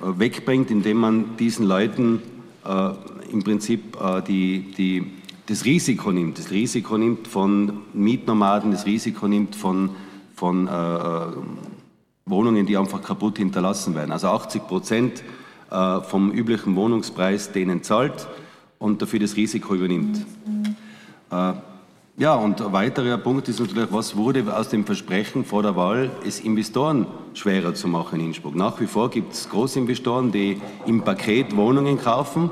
[0.00, 2.20] äh, wegbringt, indem man diesen Leuten
[2.64, 2.90] äh,
[3.30, 5.06] im Prinzip die, die,
[5.46, 6.38] das Risiko nimmt.
[6.38, 9.90] Das Risiko nimmt von Mietnomaden, das Risiko nimmt von,
[10.34, 10.68] von
[12.30, 14.12] Wohnungen, die einfach kaputt hinterlassen werden.
[14.12, 15.22] Also 80 Prozent
[15.70, 18.28] äh, vom üblichen Wohnungspreis denen zahlt
[18.78, 20.24] und dafür das Risiko übernimmt.
[21.30, 21.52] Äh,
[22.16, 26.10] ja, und ein weiterer Punkt ist natürlich, was wurde aus dem Versprechen vor der Wahl,
[26.26, 28.54] es Investoren schwerer zu machen in Innsbruck.
[28.54, 32.50] Nach wie vor gibt es Großinvestoren, die im Paket Wohnungen kaufen.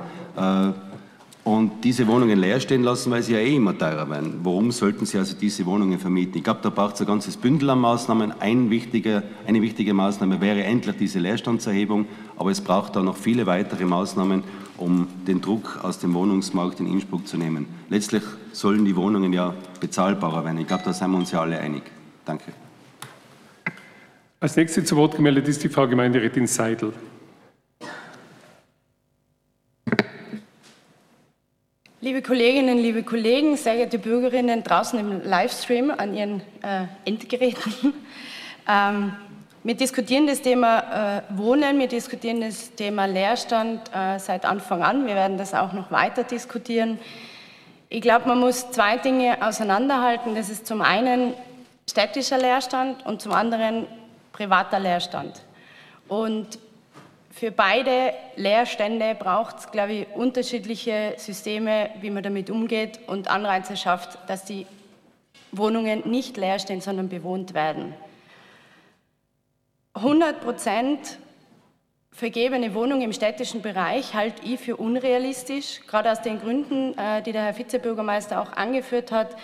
[1.49, 4.41] Und diese Wohnungen leer stehen lassen, weil sie ja eh immer teurer werden.
[4.43, 6.37] Warum sollten sie also diese Wohnungen vermieten?
[6.37, 8.39] Ich glaube, da braucht es ein ganzes Bündel an Maßnahmen.
[8.39, 12.05] Ein wichtiger, eine wichtige Maßnahme wäre endlich diese Leerstandserhebung,
[12.37, 14.45] aber es braucht auch noch viele weitere Maßnahmen,
[14.77, 17.65] um den Druck aus dem Wohnungsmarkt in Innsbruck zu nehmen.
[17.89, 20.59] Letztlich sollen die Wohnungen ja bezahlbarer werden.
[20.59, 21.85] Ich glaube, da sind wir uns ja alle einig.
[22.27, 22.53] Danke.
[24.39, 26.93] Als nächste zu Wort gemeldet ist die Frau Gemeinderätin Seidel.
[32.09, 37.93] Liebe Kolleginnen, liebe Kollegen, sehr geehrte Bürgerinnen draußen im Livestream an Ihren äh, Endgeräten.
[38.71, 39.15] Ähm,
[39.63, 45.07] wir diskutieren das Thema äh, Wohnen, wir diskutieren das Thema Leerstand äh, seit Anfang an.
[45.07, 46.99] Wir werden das auch noch weiter diskutieren.
[47.89, 50.35] Ich glaube, man muss zwei Dinge auseinanderhalten.
[50.35, 51.33] Das ist zum einen
[51.91, 53.87] städtischer Leerstand und zum anderen
[54.33, 55.43] privater Leerstand.
[56.09, 56.59] Und
[57.39, 63.77] für beide Leerstände braucht es, glaube ich, unterschiedliche Systeme, wie man damit umgeht und Anreize
[63.77, 64.67] schafft, dass die
[65.53, 67.95] Wohnungen nicht leer stehen, sondern bewohnt werden.
[69.95, 71.19] 100 Prozent
[72.11, 77.31] vergebene Wohnungen im städtischen Bereich halte ich für unrealistisch, gerade aus den Gründen, äh, die
[77.31, 79.37] der Herr Vizebürgermeister auch angeführt hat.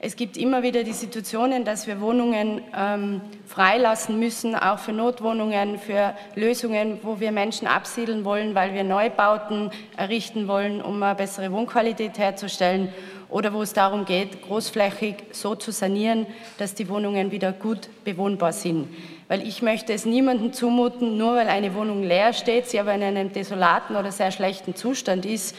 [0.00, 5.76] Es gibt immer wieder die Situationen, dass wir Wohnungen ähm, freilassen müssen, auch für Notwohnungen,
[5.76, 11.50] für Lösungen, wo wir Menschen absiedeln wollen, weil wir Neubauten errichten wollen, um eine bessere
[11.50, 12.92] Wohnqualität herzustellen
[13.28, 18.52] oder wo es darum geht, großflächig so zu sanieren, dass die Wohnungen wieder gut bewohnbar
[18.52, 18.86] sind.
[19.26, 23.02] Weil ich möchte es niemandem zumuten, nur weil eine Wohnung leer steht, sie aber in
[23.02, 25.56] einem desolaten oder sehr schlechten Zustand ist,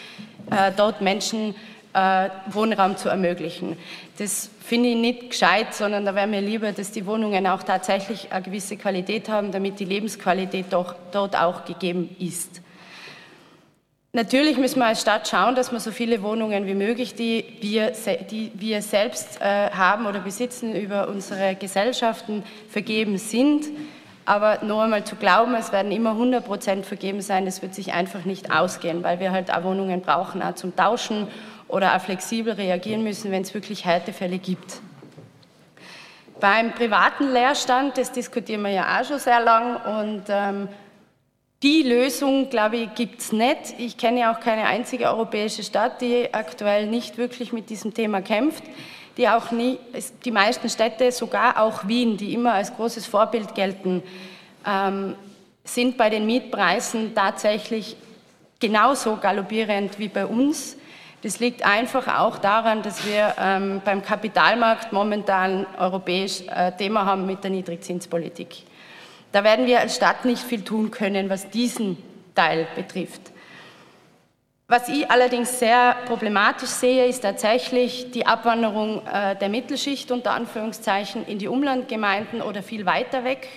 [0.50, 1.56] äh, dort Menschen
[1.94, 3.78] äh, Wohnraum zu ermöglichen.
[4.18, 8.32] Das finde ich nicht gescheit, sondern da wäre mir lieber, dass die Wohnungen auch tatsächlich
[8.32, 12.62] eine gewisse Qualität haben, damit die Lebensqualität doch, dort auch gegeben ist.
[14.12, 17.94] Natürlich müssen wir als Stadt schauen, dass wir so viele Wohnungen wie möglich, die wir,
[18.32, 23.68] die wir selbst äh, haben oder besitzen, über unsere Gesellschaften vergeben sind.
[24.26, 27.94] Aber nur einmal zu glauben, es werden immer 100 Prozent vergeben sein, das wird sich
[27.94, 31.28] einfach nicht ausgehen, weil wir halt auch Wohnungen brauchen, auch zum Tauschen
[31.70, 34.82] oder auch flexibel reagieren müssen, wenn es wirklich Härtefälle gibt.
[36.40, 40.70] Beim privaten Leerstand, das diskutieren wir ja auch schon sehr lang und ähm,
[41.62, 43.76] die Lösung, glaube ich, gibt es nicht.
[43.78, 48.64] Ich kenne auch keine einzige europäische Stadt, die aktuell nicht wirklich mit diesem Thema kämpft.
[49.18, 49.78] Die, auch nie,
[50.24, 54.02] die meisten Städte, sogar auch Wien, die immer als großes Vorbild gelten,
[54.66, 55.16] ähm,
[55.66, 57.98] sind bei den Mietpreisen tatsächlich
[58.62, 60.78] genauso galoppierend wie bei uns.
[61.22, 67.26] Das liegt einfach auch daran, dass wir ähm, beim Kapitalmarkt momentan europäisch äh, Thema haben
[67.26, 68.64] mit der Niedrigzinspolitik.
[69.34, 71.98] Da werden wir als Stadt nicht viel tun können, was diesen
[72.36, 73.22] Teil betrifft.
[74.68, 81.26] Was ich allerdings sehr problematisch sehe, ist tatsächlich die Abwanderung äh, der Mittelschicht unter Anführungszeichen
[81.26, 83.50] in die Umlandgemeinden oder viel weiter weg.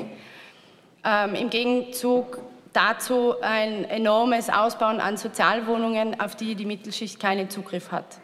[1.04, 2.40] Ähm, Im Gegenzug
[2.72, 8.18] dazu ein enormes Ausbauen an Sozialwohnungen, auf die die Mittelschicht keinen Zugriff hat.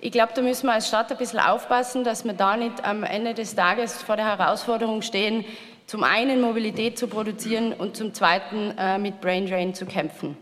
[0.00, 3.02] Ich glaube, da müssen wir als Stadt ein bisschen aufpassen, dass wir da nicht am
[3.02, 5.44] Ende des Tages vor der Herausforderung stehen,
[5.86, 10.36] zum einen Mobilität zu produzieren und zum zweiten äh, mit Brain Drain zu kämpfen.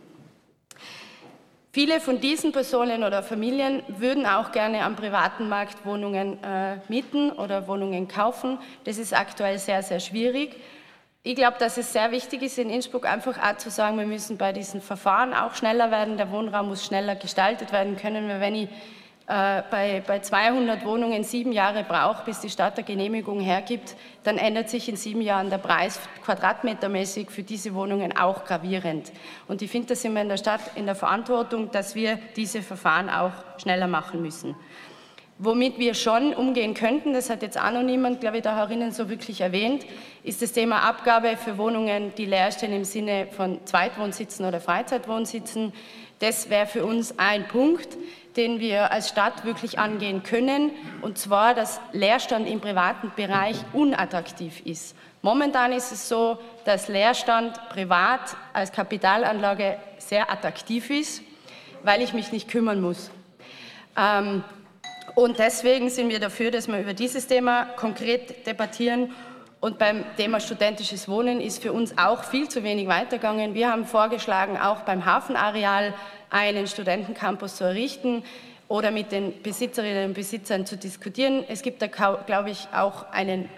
[1.73, 7.31] Viele von diesen Personen oder Familien würden auch gerne am privaten Markt Wohnungen äh, mieten
[7.31, 8.59] oder Wohnungen kaufen.
[8.85, 10.57] Das ist aktuell sehr, sehr schwierig.
[11.29, 14.39] Ich glaube, dass es sehr wichtig ist, in Innsbruck einfach auch zu sagen, wir müssen
[14.39, 16.17] bei diesen Verfahren auch schneller werden.
[16.17, 18.29] Der Wohnraum muss schneller gestaltet werden können.
[18.41, 18.69] Wenn ich
[19.27, 24.39] äh, bei, bei 200 Wohnungen sieben Jahre braucht, bis die Stadt eine Genehmigung hergibt, dann
[24.39, 29.11] ändert sich in sieben Jahren der Preis quadratmetermäßig für diese Wohnungen auch gravierend.
[29.49, 32.63] Und ich finde, da sind wir in der Stadt in der Verantwortung, dass wir diese
[32.63, 34.55] Verfahren auch schneller machen müssen.
[35.39, 38.93] Womit wir schon umgehen könnten, das hat jetzt auch noch niemand, glaube ich, da herinnen
[38.93, 39.85] so wirklich erwähnt,
[40.23, 45.75] ist das Thema Abgabe für Wohnungen, die leer stehen im Sinne von Zweitwohnsitzen oder Freizeitwohnsitzen.
[46.21, 47.99] Das wäre für uns ein Punkt,
[48.39, 50.71] den wir als Stadt wirklich angehen können,
[51.03, 54.97] und zwar, dass Leerstand im privaten Bereich unattraktiv ist.
[55.21, 61.23] Momentan ist es so, dass Leerstand privat als Kapitalanlage sehr attraktiv ist,
[61.83, 63.11] weil ich mich nicht kümmern muss.
[63.99, 64.43] Ähm,
[65.17, 69.13] und deswegen sind wir dafür, dass wir über dieses Thema konkret debattieren.
[69.61, 73.55] Und beim Thema studentisches Wohnen ist für uns auch viel zu wenig weitergegangen.
[73.55, 75.95] Wir haben vorgeschlagen, auch beim Hafenareal
[76.29, 78.25] einen Studentencampus zu errichten
[78.69, 81.45] oder mit den Besitzerinnen und Besitzern zu diskutieren.
[81.49, 83.49] Es gibt da, glaube ich, auch einen,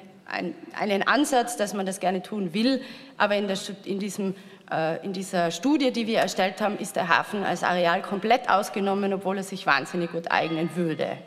[0.79, 2.83] einen, Ansatz, dass man das gerne tun will,
[3.17, 4.37] aber in, der, in, diesem,
[4.71, 9.13] äh, in dieser Studie, die wir erstellt haben, ist der Hafen als Areal komplett ausgenommen,
[9.13, 11.19] obwohl er sich wahnsinnig gut eignen würde.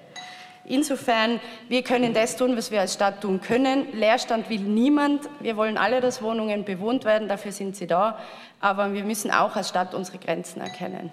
[0.72, 3.92] Insofern, wir können das tun, was wir als Stadt tun können.
[3.92, 5.28] Leerstand will niemand.
[5.42, 8.18] Wir wollen alle, dass Wohnungen bewohnt werden, dafür sind sie da.
[8.62, 11.12] Aber wir müssen auch als Stadt unsere Grenzen erkennen.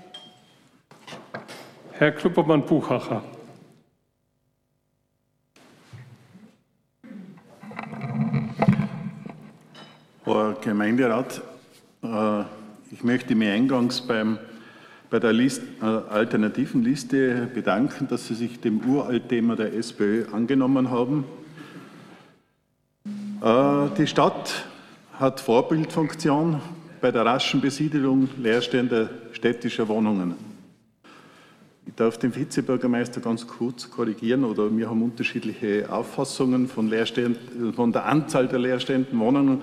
[1.93, 3.25] Herr Kluppermann-Buchacher.
[10.25, 11.43] Herr Gemeinderat,
[12.05, 12.43] äh,
[12.93, 14.39] ich möchte mich eingangs beim
[15.11, 20.91] bei der List, äh, alternativen Liste bedanken, dass Sie sich dem Uraltthema der SPÖ angenommen
[20.91, 21.25] haben.
[23.43, 24.67] Äh, die Stadt
[25.15, 26.61] hat Vorbildfunktion
[27.01, 30.35] bei der raschen Besiedelung leerstehender städtischer Wohnungen.
[31.87, 36.93] Ich darf den Vizebürgermeister ganz kurz korrigieren, oder wir haben unterschiedliche Auffassungen von,
[37.75, 39.63] von der Anzahl der leerstehenden Wohnungen.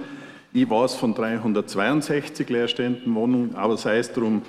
[0.52, 4.42] Ich weiß von 362 leerstehenden Wohnungen, aber sei es drum,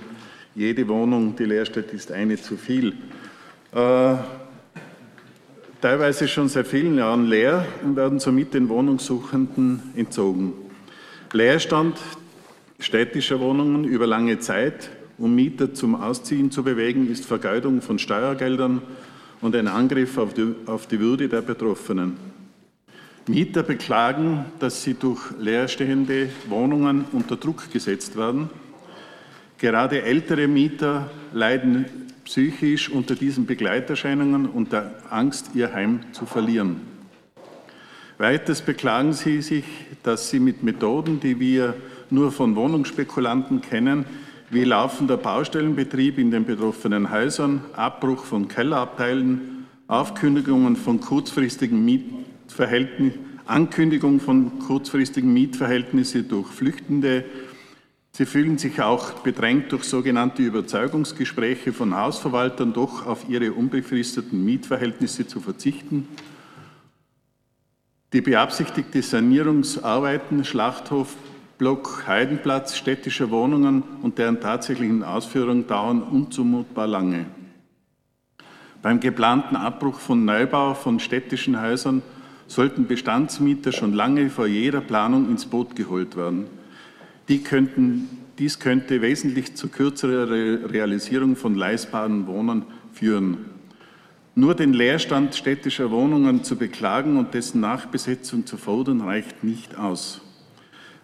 [0.56, 2.94] jede Wohnung, die leer steht, ist eine zu viel.
[3.72, 4.14] Äh,
[5.82, 10.54] teilweise schon seit vielen Jahren leer und werden somit den Wohnungssuchenden entzogen.
[11.32, 11.98] Leerstand
[12.78, 18.80] städtischer Wohnungen über lange Zeit, um Mieter zum Ausziehen zu bewegen, ist Vergeudung von Steuergeldern
[19.42, 22.16] und ein Angriff auf die, auf die Würde der Betroffenen.
[23.26, 28.48] Mieter beklagen, dass sie durch leerstehende Wohnungen unter Druck gesetzt werden
[29.58, 31.86] Gerade ältere Mieter leiden
[32.24, 36.80] psychisch unter diesen Begleiterscheinungen und der Angst, ihr Heim zu verlieren.
[38.18, 39.64] Weiters beklagen sie sich,
[40.02, 41.74] dass sie mit Methoden, die wir
[42.10, 44.04] nur von Wohnungsspekulanten kennen,
[44.50, 54.18] wie laufender Baustellenbetrieb in den betroffenen Häusern, Abbruch von Kellerabteilen, Aufkündigungen von kurzfristigen Mietverhältnissen, Ankündigung
[54.18, 57.24] von kurzfristigen Mietverhältnissen durch Flüchtende
[58.16, 65.26] Sie fühlen sich auch bedrängt durch sogenannte Überzeugungsgespräche von Hausverwaltern, doch auf ihre unbefristeten Mietverhältnisse
[65.26, 66.08] zu verzichten.
[68.14, 71.14] Die beabsichtigte Sanierungsarbeiten, Schlachthof,
[71.58, 77.26] Block, Heidenplatz, städtische Wohnungen und deren tatsächlichen Ausführung dauern unzumutbar lange.
[78.80, 82.00] Beim geplanten Abbruch von Neubau von städtischen Häusern
[82.46, 86.55] sollten Bestandsmieter schon lange vor jeder Planung ins Boot geholt werden.
[87.28, 88.08] Die könnten,
[88.38, 90.30] dies könnte wesentlich zu kürzerer
[90.70, 93.38] Realisierung von leistbaren Wohnungen führen.
[94.34, 100.20] Nur den Leerstand städtischer Wohnungen zu beklagen und dessen Nachbesetzung zu fordern, reicht nicht aus.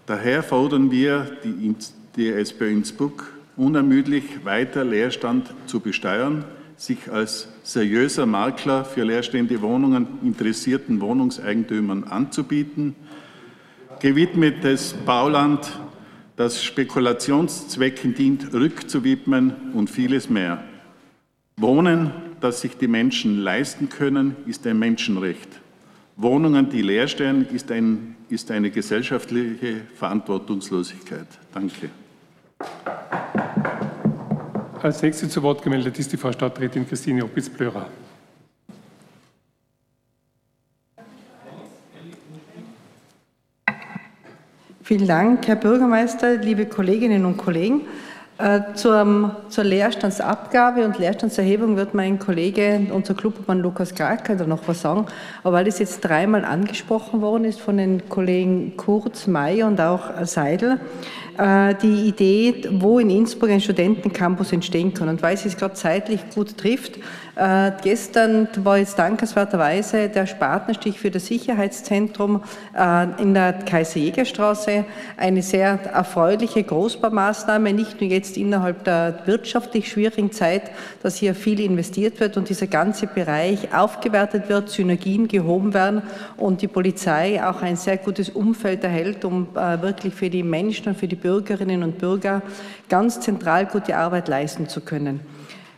[0.07, 1.75] Daher fordern wir die,
[2.17, 6.45] die SPÖ Innsbruck unermüdlich weiter Leerstand zu besteuern,
[6.77, 12.95] sich als seriöser Makler für leerstehende Wohnungen interessierten Wohnungseigentümern anzubieten,
[14.01, 15.79] gewidmetes Bauland
[16.37, 20.65] das Spekulationszwecken dient, rückzuwidmen und vieles mehr.
[21.57, 22.11] Wohnen,
[22.41, 25.49] das sich die Menschen leisten können, ist ein Menschenrecht.
[26.17, 31.27] Wohnungen, die leer stehen, ist, ein, ist eine gesellschaftliche Verantwortungslosigkeit.
[31.53, 31.91] Danke.
[34.83, 37.89] Als nächste zu Wort gemeldet ist die Frau Stadträtin Christine Opitz-Blörer.
[44.85, 47.83] Vielen Dank, Herr Bürgermeister, liebe Kolleginnen und Kollegen.
[48.39, 54.67] Äh, zur, zur Leerstandsabgabe und Leerstandserhebung wird mein Kollege, unser Clubmann Lukas Kraker, da noch
[54.67, 55.07] was sagen.
[55.45, 60.25] Aber weil das jetzt dreimal angesprochen worden ist von den Kollegen Kurz, May und auch
[60.25, 60.81] Seidel,
[61.39, 65.09] äh, die Idee, wo in Innsbruck ein Studentencampus entstehen kann.
[65.09, 66.99] Und weil es sich gerade zeitlich gut trifft,
[67.35, 72.43] äh, gestern war jetzt dankenswerterweise der Spatenstich für das Sicherheitszentrum
[72.77, 74.85] äh, in der Kaiser-Jäger-Straße
[75.17, 80.71] eine sehr erfreuliche Großbaumaßnahme, nicht nur jetzt innerhalb der wirtschaftlich schwierigen Zeit,
[81.03, 86.03] dass hier viel investiert wird und dieser ganze Bereich aufgewertet wird, Synergien gehoben werden
[86.37, 90.89] und die Polizei auch ein sehr gutes Umfeld erhält, um äh, wirklich für die Menschen
[90.89, 92.43] und für die Bürgerinnen und Bürger
[92.91, 95.21] ganz zentral gute Arbeit leisten zu können.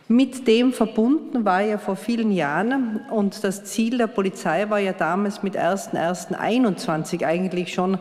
[0.07, 4.93] Mit dem verbunden war ja vor vielen Jahren und das Ziel der Polizei war ja
[4.93, 7.97] damals mit 1.1.21 eigentlich schon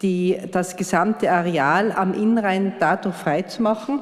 [0.00, 4.00] die, das gesamte Areal am Innenrhein dadurch freizumachen.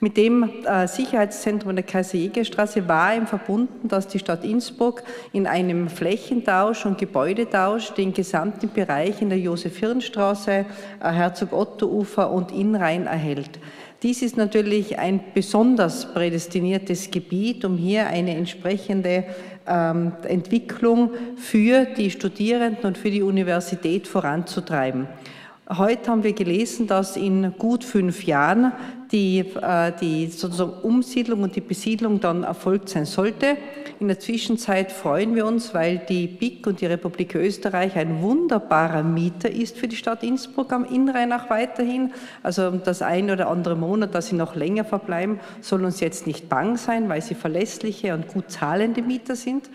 [0.00, 5.02] Mit dem äh, Sicherheitszentrum der Kaiser-Jäger-Straße war ihm verbunden, dass die Stadt Innsbruck
[5.32, 10.64] in einem Flächentausch und Gebäudetausch den gesamten Bereich in der Josef-Hirn-Straße, äh,
[11.00, 13.58] Herzog-Otto-Ufer und Innrhein erhält.
[14.02, 19.24] Dies ist natürlich ein besonders prädestiniertes Gebiet, um hier eine entsprechende
[19.66, 25.08] ähm, Entwicklung für die Studierenden und für die Universität voranzutreiben.
[25.68, 28.72] Heute haben wir gelesen, dass in gut fünf Jahren
[29.12, 33.56] die, äh, die sozusagen Umsiedlung und die Besiedlung dann erfolgt sein sollte.
[33.98, 39.02] In der Zwischenzeit freuen wir uns, weil die BIC und die Republik Österreich ein wunderbarer
[39.02, 42.12] Mieter ist für die Stadt Innsbruck am Innrhein auch weiterhin.
[42.42, 46.48] Also das eine oder andere Monat, dass sie noch länger verbleiben, soll uns jetzt nicht
[46.48, 49.70] bang sein, weil sie verlässliche und gut zahlende Mieter sind.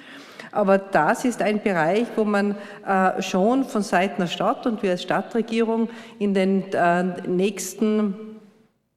[0.51, 2.55] Aber das ist ein Bereich, wo man
[2.85, 8.30] äh, schon von Seiten der Stadt und wir als Stadtregierung in den äh, nächsten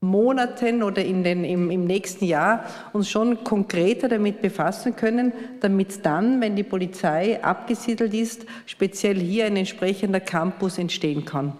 [0.04, 6.04] Monaten oder in den, im, im nächsten Jahr uns schon konkreter damit befassen können, damit
[6.04, 11.52] dann, wenn die Polizei abgesiedelt ist, speziell hier ein entsprechender Campus entstehen kann.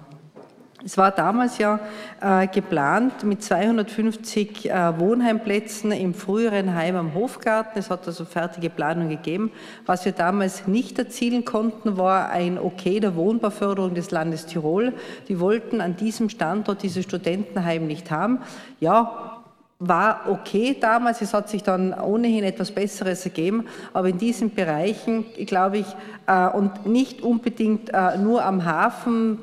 [0.87, 1.81] Es war damals ja
[2.21, 7.79] äh, geplant mit 250 äh, Wohnheimplätzen im früheren Heim am Hofgarten.
[7.79, 9.51] Es hat also fertige Planung gegeben.
[9.87, 14.93] Was wir damals nicht erzielen konnten, war ein Okay der Wohnbauförderung des Landes Tirol.
[15.29, 18.41] Die wollten an diesem Standort dieses Studentenheim nicht haben.
[18.79, 19.41] Ja,
[19.79, 25.25] war okay damals, es hat sich dann ohnehin etwas Besseres ergeben, aber in diesen Bereichen,
[25.47, 25.87] glaube ich,
[26.27, 29.39] äh, und nicht unbedingt äh, nur am Hafen,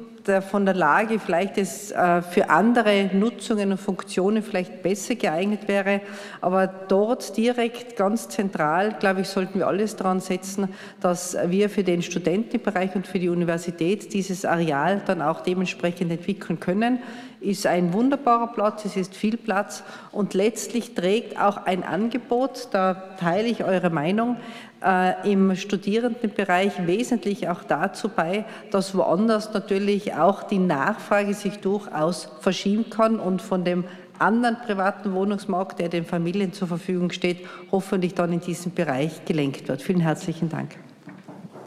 [0.49, 6.01] von der Lage vielleicht es äh, für andere Nutzungen und Funktionen vielleicht besser geeignet wäre.
[6.41, 10.69] Aber dort direkt ganz zentral, glaube ich, sollten wir alles daran setzen,
[10.99, 16.59] dass wir für den Studentenbereich und für die Universität dieses Areal dann auch dementsprechend entwickeln
[16.59, 16.99] können.
[17.39, 22.93] Ist ein wunderbarer Platz, es ist viel Platz und letztlich trägt auch ein Angebot, da
[23.19, 24.37] teile ich eure Meinung,
[24.83, 32.29] äh, im Studierendenbereich wesentlich auch dazu bei, dass woanders natürlich auch die Nachfrage sich durchaus
[32.39, 33.83] verschieben kann und von dem
[34.19, 39.67] anderen privaten Wohnungsmarkt, der den Familien zur Verfügung steht, hoffentlich dann in diesem Bereich gelenkt
[39.67, 39.81] wird.
[39.81, 40.75] Vielen herzlichen Dank.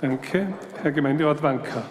[0.01, 0.53] Danke.
[0.83, 1.83] Herr Gemeinderat Wanka.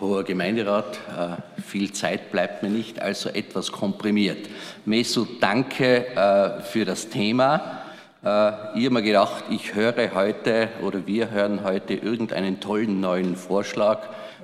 [0.00, 4.48] Hoher Gemeinderat, äh, viel Zeit bleibt mir nicht, also etwas komprimiert.
[4.86, 7.79] Mesu, danke äh, für das Thema.
[8.22, 13.34] Äh, ich habe mir gedacht, ich höre heute oder wir hören heute irgendeinen tollen neuen
[13.34, 14.00] Vorschlag,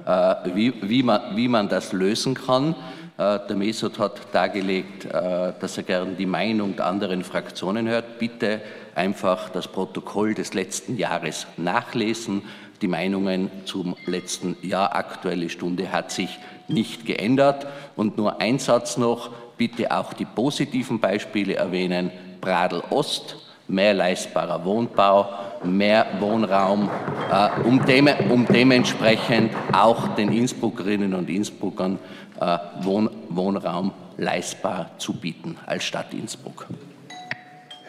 [0.06, 2.74] äh, wie, wie, man, wie man das lösen kann.
[3.18, 8.18] Äh, der Mesut hat dargelegt, dass er gern die Meinung der anderen Fraktionen hört.
[8.18, 8.60] Bitte
[8.94, 12.42] einfach das Protokoll des letzten Jahres nachlesen.
[12.82, 17.66] Die Meinungen zum letzten Jahr, aktuelle Stunde, hat sich nicht geändert.
[17.94, 22.10] Und nur ein Satz noch, bitte auch die positiven Beispiele erwähnen.
[22.42, 25.28] Bradl Ost, mehr leistbarer Wohnbau,
[25.64, 26.90] mehr Wohnraum,
[27.30, 31.98] äh, um, dem, um, dementsprechend auch den Innsbruckerinnen und Innsbruckern
[32.40, 36.66] äh, Wohn, Wohnraum leistbar zu bieten als Stadt Innsbruck.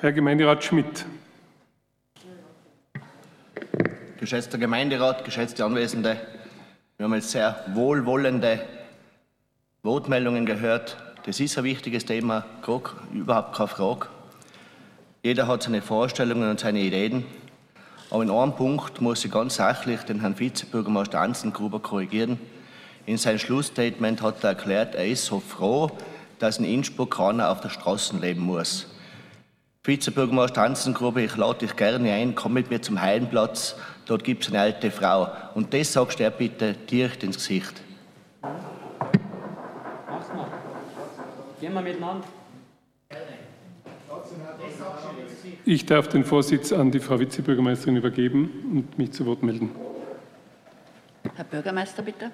[0.01, 1.05] Herr Gemeinderat Schmidt.
[4.19, 6.17] Geschätzter Gemeinderat, geschätzte Anwesende,
[6.97, 8.59] Wir haben jetzt sehr wohlwollende
[9.83, 10.97] Wortmeldungen gehört.
[11.27, 12.43] Das ist ein wichtiges Thema,
[13.13, 14.07] überhaupt keine Frage.
[15.27, 17.25] Jeder hat seine Vorstellungen und seine Ideen.
[18.09, 22.39] Aber in einem Punkt muss ich ganz sachlich den Herrn Vizebürgermeister Anzengruber korrigieren.
[23.05, 25.91] In seinem Schlussstatement hat er erklärt, er ist so froh,
[26.39, 28.87] dass in Innsbruck keiner auf der Straße leben muss.
[29.83, 33.75] Vizebürgermeister Anzengruber, ich lade dich gerne ein, komm mit mir zum Heidenplatz,
[34.05, 35.27] dort gibt es eine alte Frau.
[35.55, 37.81] Und das sagst du dir bitte direkt ins Gesicht.
[38.41, 40.47] Mach's mal.
[41.59, 42.23] Gehen wir miteinander.
[45.65, 49.71] Ich darf den Vorsitz an die Frau Vizebürgermeisterin übergeben und mich zu Wort melden.
[51.35, 52.31] Herr Bürgermeister, bitte.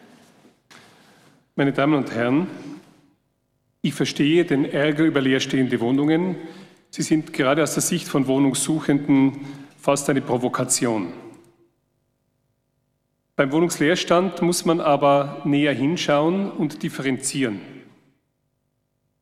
[1.55, 2.47] Meine Damen und Herren,
[3.81, 6.35] ich verstehe den Ärger über leerstehende Wohnungen.
[6.89, 9.41] Sie sind gerade aus der Sicht von Wohnungssuchenden
[9.77, 11.11] fast eine Provokation.
[13.35, 17.59] Beim Wohnungsleerstand muss man aber näher hinschauen und differenzieren.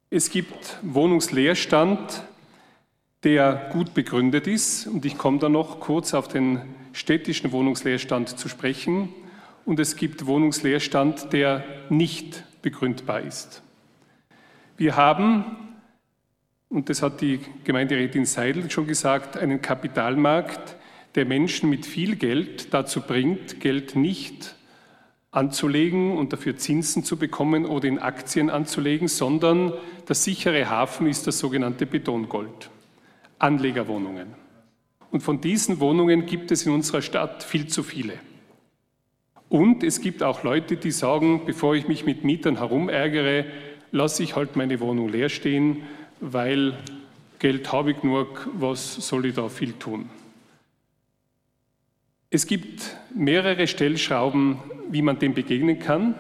[0.09, 2.23] Es gibt Wohnungsleerstand,
[3.24, 4.88] der gut begründet ist.
[4.88, 6.61] Und ich komme da noch kurz auf den
[6.93, 9.09] städtischen Wohnungsleerstand zu sprechen.
[9.65, 13.61] Und es gibt Wohnungsleerstand, der nicht begründbar ist.
[14.78, 15.45] Wir haben,
[16.69, 20.76] und das hat die Gemeinderätin Seidel schon gesagt, einen Kapitalmarkt,
[21.15, 24.55] der Menschen mit viel Geld dazu bringt, Geld nicht
[25.30, 29.74] anzulegen und dafür Zinsen zu bekommen oder in Aktien anzulegen, sondern
[30.07, 32.69] der sichere Hafen ist das sogenannte Betongold.
[33.42, 34.28] Anlegerwohnungen.
[35.12, 38.14] Und von diesen Wohnungen gibt es in unserer Stadt viel zu viele.
[39.50, 43.46] Und es gibt auch Leute, die sagen, bevor ich mich mit Mietern herumärgere,
[43.92, 45.84] lasse ich halt meine Wohnung leer stehen,
[46.22, 46.78] weil
[47.39, 50.10] Geld habe ich genug, was soll ich da viel tun?
[52.30, 56.16] Es gibt mehrere Stellschrauben, wie man dem begegnen kann.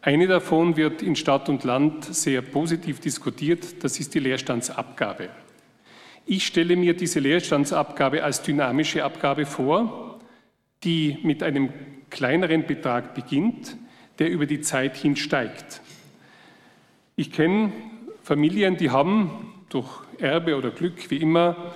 [0.00, 5.28] Eine davon wird in Stadt und Land sehr positiv diskutiert, das ist die Leerstandsabgabe.
[6.28, 10.18] Ich stelle mir diese Leerstandsabgabe als dynamische Abgabe vor,
[10.82, 11.68] die mit einem
[12.10, 13.76] kleineren Betrag beginnt,
[14.18, 15.80] der über die Zeit hin steigt.
[17.14, 17.70] Ich kenne
[18.24, 19.30] Familien, die haben
[19.68, 21.74] durch Erbe oder Glück, wie immer,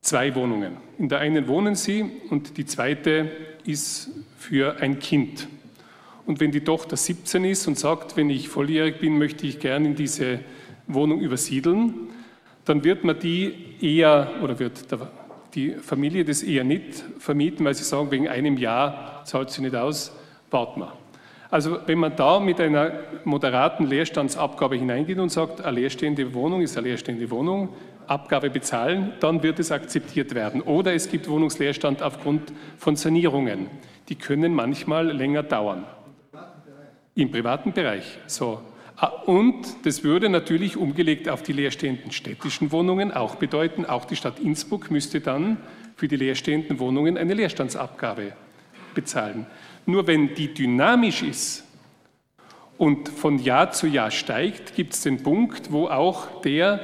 [0.00, 0.76] zwei Wohnungen.
[0.96, 3.32] In der einen wohnen sie und die zweite
[3.64, 5.48] ist für ein Kind.
[6.24, 9.88] Und wenn die Tochter 17 ist und sagt, wenn ich volljährig bin, möchte ich gerne
[9.88, 10.38] in diese
[10.86, 12.08] Wohnung übersiedeln,
[12.68, 14.84] dann wird man die eher oder wird
[15.54, 19.74] die Familie das eher nicht vermieten, weil sie sagen, wegen einem Jahr zahlt sie nicht
[19.74, 20.12] aus,
[20.50, 20.92] warten wir.
[21.50, 22.92] Also wenn man da mit einer
[23.24, 27.70] moderaten Leerstandsabgabe hineingeht und sagt, eine leerstehende Wohnung ist eine leerstehende Wohnung,
[28.06, 30.60] Abgabe bezahlen, dann wird es akzeptiert werden.
[30.60, 33.68] Oder es gibt Wohnungsleerstand aufgrund von Sanierungen.
[34.08, 35.84] Die können manchmal länger dauern.
[37.14, 38.18] Im privaten Bereich.
[38.26, 38.60] So.
[39.00, 44.16] Ah, und das würde natürlich umgelegt auf die leerstehenden städtischen Wohnungen auch bedeuten, auch die
[44.16, 45.58] Stadt Innsbruck müsste dann
[45.94, 48.32] für die leerstehenden Wohnungen eine Leerstandsabgabe
[48.94, 49.46] bezahlen.
[49.86, 51.64] Nur wenn die dynamisch ist
[52.76, 56.80] und von Jahr zu Jahr steigt, gibt es den Punkt, wo auch der,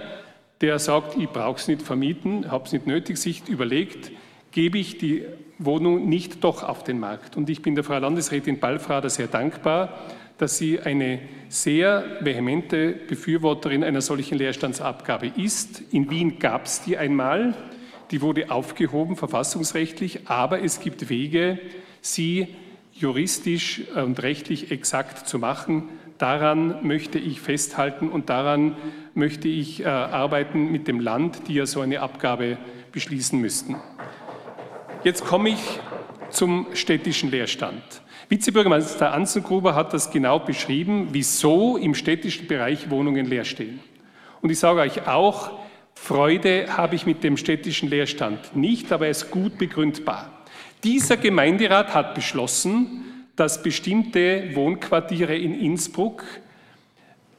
[0.60, 4.12] der sagt, ich brauche es nicht vermieten, habe es nicht nötig, sich überlegt,
[4.52, 5.24] gebe ich die
[5.58, 7.36] Wohnung nicht doch auf den Markt.
[7.36, 9.98] Und ich bin der Frau Landesrätin Ballfrader sehr dankbar,
[10.38, 15.82] dass sie eine sehr vehemente Befürworterin einer solchen Leerstandsabgabe ist.
[15.92, 17.54] In Wien gab es die einmal,
[18.10, 21.58] die wurde aufgehoben verfassungsrechtlich, aber es gibt Wege,
[22.00, 22.48] sie
[22.92, 25.88] juristisch und rechtlich exakt zu machen.
[26.18, 28.76] Daran möchte ich festhalten und daran
[29.14, 32.56] möchte ich äh, arbeiten mit dem Land, die ja so eine Abgabe
[32.92, 33.76] beschließen müssten.
[35.02, 35.80] Jetzt komme ich
[36.30, 37.82] zum städtischen Leerstand.
[38.28, 43.80] Vizebürgermeister Anzengruber hat das genau beschrieben, wieso im städtischen Bereich Wohnungen leer stehen.
[44.40, 45.52] Und ich sage euch auch,
[45.94, 50.30] Freude habe ich mit dem städtischen Leerstand nicht, aber er ist gut begründbar.
[50.82, 53.04] Dieser Gemeinderat hat beschlossen,
[53.36, 56.24] dass bestimmte Wohnquartiere in Innsbruck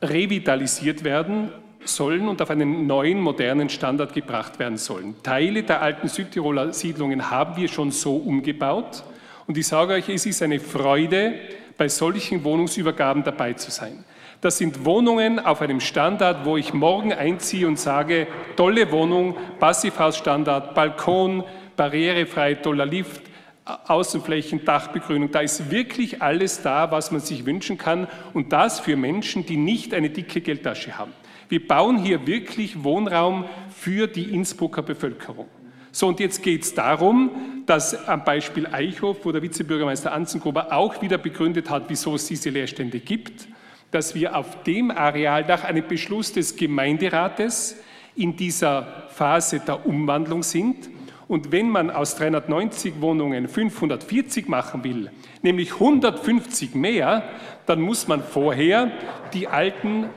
[0.01, 1.51] revitalisiert werden
[1.83, 5.15] sollen und auf einen neuen, modernen Standard gebracht werden sollen.
[5.23, 9.03] Teile der alten Südtiroler Siedlungen haben wir schon so umgebaut.
[9.47, 11.35] Und ich sage euch, es ist eine Freude,
[11.77, 14.03] bei solchen Wohnungsübergaben dabei zu sein.
[14.41, 20.75] Das sind Wohnungen auf einem Standard, wo ich morgen einziehe und sage, tolle Wohnung, Passivhausstandard,
[20.75, 21.43] Balkon,
[21.75, 23.21] barrierefrei, toller Lift,
[23.65, 25.31] Außenflächen, Dachbegrünung.
[25.31, 29.57] Da ist wirklich alles da, was man sich wünschen kann und das für Menschen, die
[29.57, 31.11] nicht eine dicke Geldtasche haben.
[31.49, 35.47] Wir bauen hier wirklich Wohnraum für die Innsbrucker Bevölkerung.
[35.95, 41.01] So, und jetzt geht es darum, dass am Beispiel Eichhof, wo der Vizebürgermeister Anzengruber auch
[41.01, 43.47] wieder begründet hat, wieso es diese Leerstände gibt,
[43.91, 47.77] dass wir auf dem Areal nach einem Beschluss des Gemeinderates
[48.13, 50.89] in dieser Phase der Umwandlung sind.
[51.29, 55.11] Und wenn man aus 390 Wohnungen 540 machen will,
[55.43, 57.23] nämlich 150 mehr,
[57.67, 58.91] dann muss man vorher
[59.33, 60.07] die alten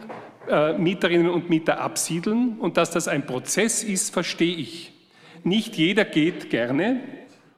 [0.51, 2.59] äh, Mieterinnen und Mieter absiedeln.
[2.59, 4.98] Und dass das ein Prozess ist, verstehe ich.
[5.45, 7.01] Nicht jeder geht gerne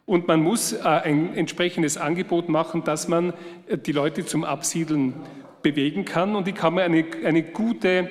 [0.07, 3.33] und man muss äh, ein entsprechendes Angebot machen, dass man
[3.69, 5.15] äh, die Leute zum Absiedeln
[5.63, 6.35] bewegen kann.
[6.35, 8.11] Und ich kann mir eine, eine gute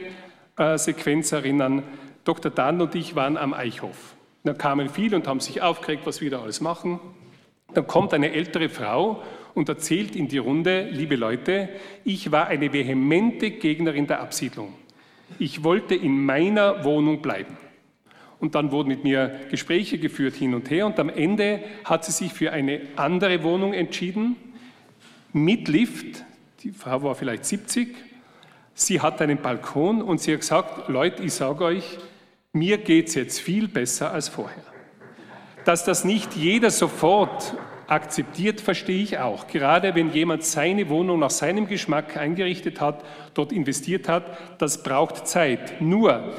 [0.58, 1.84] äh, Sequenz erinnern.
[2.24, 2.52] Dr.
[2.52, 4.16] Dann und ich waren am Eichhof.
[4.44, 7.00] Da kamen viele und haben sich aufgeregt, was wir da alles machen.
[7.74, 9.22] Dann kommt eine ältere Frau
[9.54, 11.70] und erzählt in die Runde, liebe Leute,
[12.06, 14.74] ich war eine vehemente Gegnerin der Absiedlung.
[15.38, 17.58] Ich wollte in meiner Wohnung bleiben.
[18.40, 22.12] Und dann wurden mit mir Gespräche geführt hin und her und am Ende hat sie
[22.12, 24.38] sich für eine andere Wohnung entschieden,
[25.34, 26.24] mit Lift.
[26.64, 27.96] Die Frau war vielleicht 70.
[28.74, 31.98] Sie hat einen Balkon und sie hat gesagt, Leute, ich sage euch,
[32.54, 34.64] mir geht es jetzt viel besser als vorher.
[35.66, 37.56] Dass das nicht jeder sofort
[37.88, 39.48] akzeptiert, verstehe ich auch.
[39.48, 44.26] Gerade wenn jemand seine Wohnung nach seinem Geschmack eingerichtet hat, dort investiert hat,
[44.60, 45.82] das braucht Zeit.
[45.82, 46.34] Nur,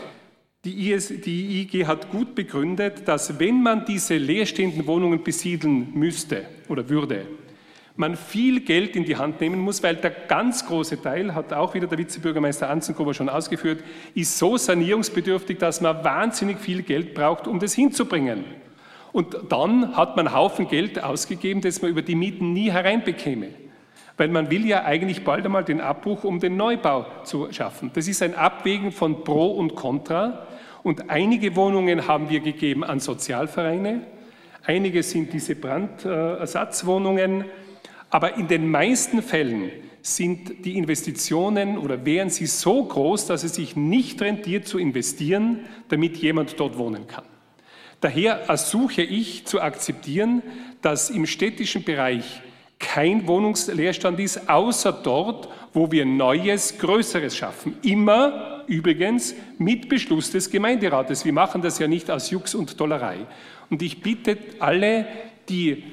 [0.65, 6.47] die, IS, die IG hat gut begründet, dass wenn man diese leerstehenden Wohnungen besiedeln müsste
[6.69, 7.27] oder würde,
[7.97, 11.75] man viel Geld in die Hand nehmen muss, weil der ganz große Teil, hat auch
[11.75, 13.83] wieder der Vizebürgermeister Anzengruber schon ausgeführt,
[14.15, 18.45] ist so sanierungsbedürftig, dass man wahnsinnig viel Geld braucht, um das hinzubringen.
[19.13, 23.49] Und dann hat man Haufen Geld ausgegeben, das man über die Mieten nie hereinbekäme.
[24.21, 27.91] Weil man will ja eigentlich bald einmal den Abbruch, um den Neubau zu schaffen.
[27.95, 30.47] Das ist ein Abwägen von Pro und Contra.
[30.83, 34.03] Und einige Wohnungen haben wir gegeben an Sozialvereine.
[34.63, 37.47] Einige sind diese Brandersatzwohnungen.
[38.11, 39.71] Aber in den meisten Fällen
[40.03, 45.61] sind die Investitionen oder wären sie so groß, dass es sich nicht rentiert zu investieren,
[45.89, 47.25] damit jemand dort wohnen kann.
[48.03, 50.43] Daher ersuche ich zu akzeptieren,
[50.83, 52.43] dass im städtischen Bereich
[52.81, 57.77] kein Wohnungsleerstand ist, außer dort, wo wir Neues, Größeres schaffen.
[57.83, 61.25] Immer übrigens mit Beschluss des Gemeinderates.
[61.25, 63.19] Wir machen das ja nicht aus Jux und Dollerei.
[63.69, 65.07] Und ich bitte alle,
[65.49, 65.85] die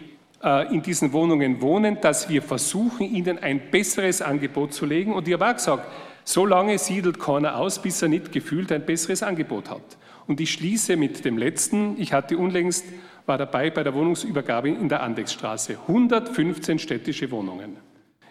[0.44, 5.14] äh, in diesen Wohnungen wohnen, dass wir versuchen, ihnen ein besseres Angebot zu legen.
[5.14, 5.86] Und ich habe auch gesagt,
[6.24, 9.98] so lange siedelt keiner aus, bis er nicht gefühlt ein besseres Angebot hat.
[10.26, 12.00] Und ich schließe mit dem letzten.
[12.00, 12.86] Ich hatte unlängst,
[13.28, 15.78] war dabei bei der Wohnungsübergabe in der Andexstraße.
[15.88, 17.76] 115 städtische Wohnungen.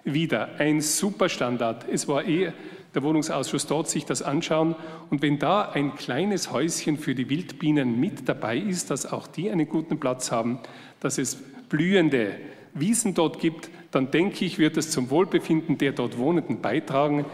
[0.05, 1.87] Wieder ein super Standard.
[1.89, 2.53] Es war eh
[2.95, 4.75] der Wohnungsausschuss dort sich das anschauen.
[5.11, 9.51] Und wenn da ein kleines Häuschen für die Wildbienen mit dabei ist, dass auch die
[9.51, 10.61] einen guten Platz haben,
[11.01, 11.37] dass es
[11.69, 12.33] blühende
[12.73, 17.27] Wiesen dort gibt, dann denke ich, wird es zum Wohlbefinden der dort Wohnenden beitragen.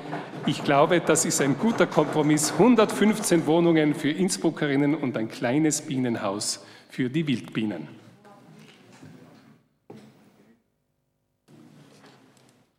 [0.46, 2.52] Ich glaube, das ist ein guter Kompromiss.
[2.52, 7.88] 115 Wohnungen für Innsbruckerinnen und ein kleines Bienenhaus für die Wildbienen.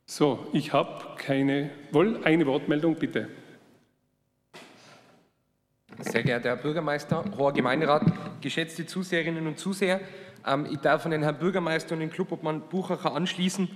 [0.05, 1.71] So, ich habe keine.
[1.91, 3.27] Wohl eine Wortmeldung, bitte.
[5.97, 8.03] Sehr geehrter Herr Bürgermeister, hoher Gemeinderat,
[8.39, 9.99] geschätzte Zuseherinnen und Zuseher,
[10.45, 13.67] ähm, ich darf an den Herrn Bürgermeister und den Clubobmann Buchacher anschließen.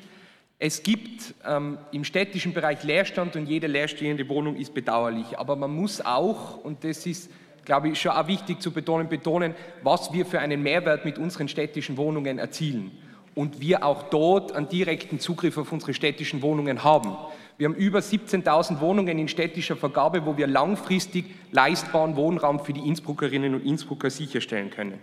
[0.59, 5.39] Es gibt ähm, im städtischen Bereich Leerstand und jede leerstehende Wohnung ist bedauerlich.
[5.39, 7.31] Aber man muss auch, und das ist,
[7.67, 9.53] glaube ich, schon auch wichtig zu betonen, betonen,
[9.83, 12.91] was wir für einen Mehrwert mit unseren städtischen Wohnungen erzielen.
[13.35, 17.15] Und wir auch dort einen direkten Zugriff auf unsere städtischen Wohnungen haben.
[17.57, 22.87] Wir haben über 17.000 Wohnungen in städtischer Vergabe, wo wir langfristig leistbaren Wohnraum für die
[22.87, 24.99] Innsbruckerinnen und Innsbrucker sicherstellen können.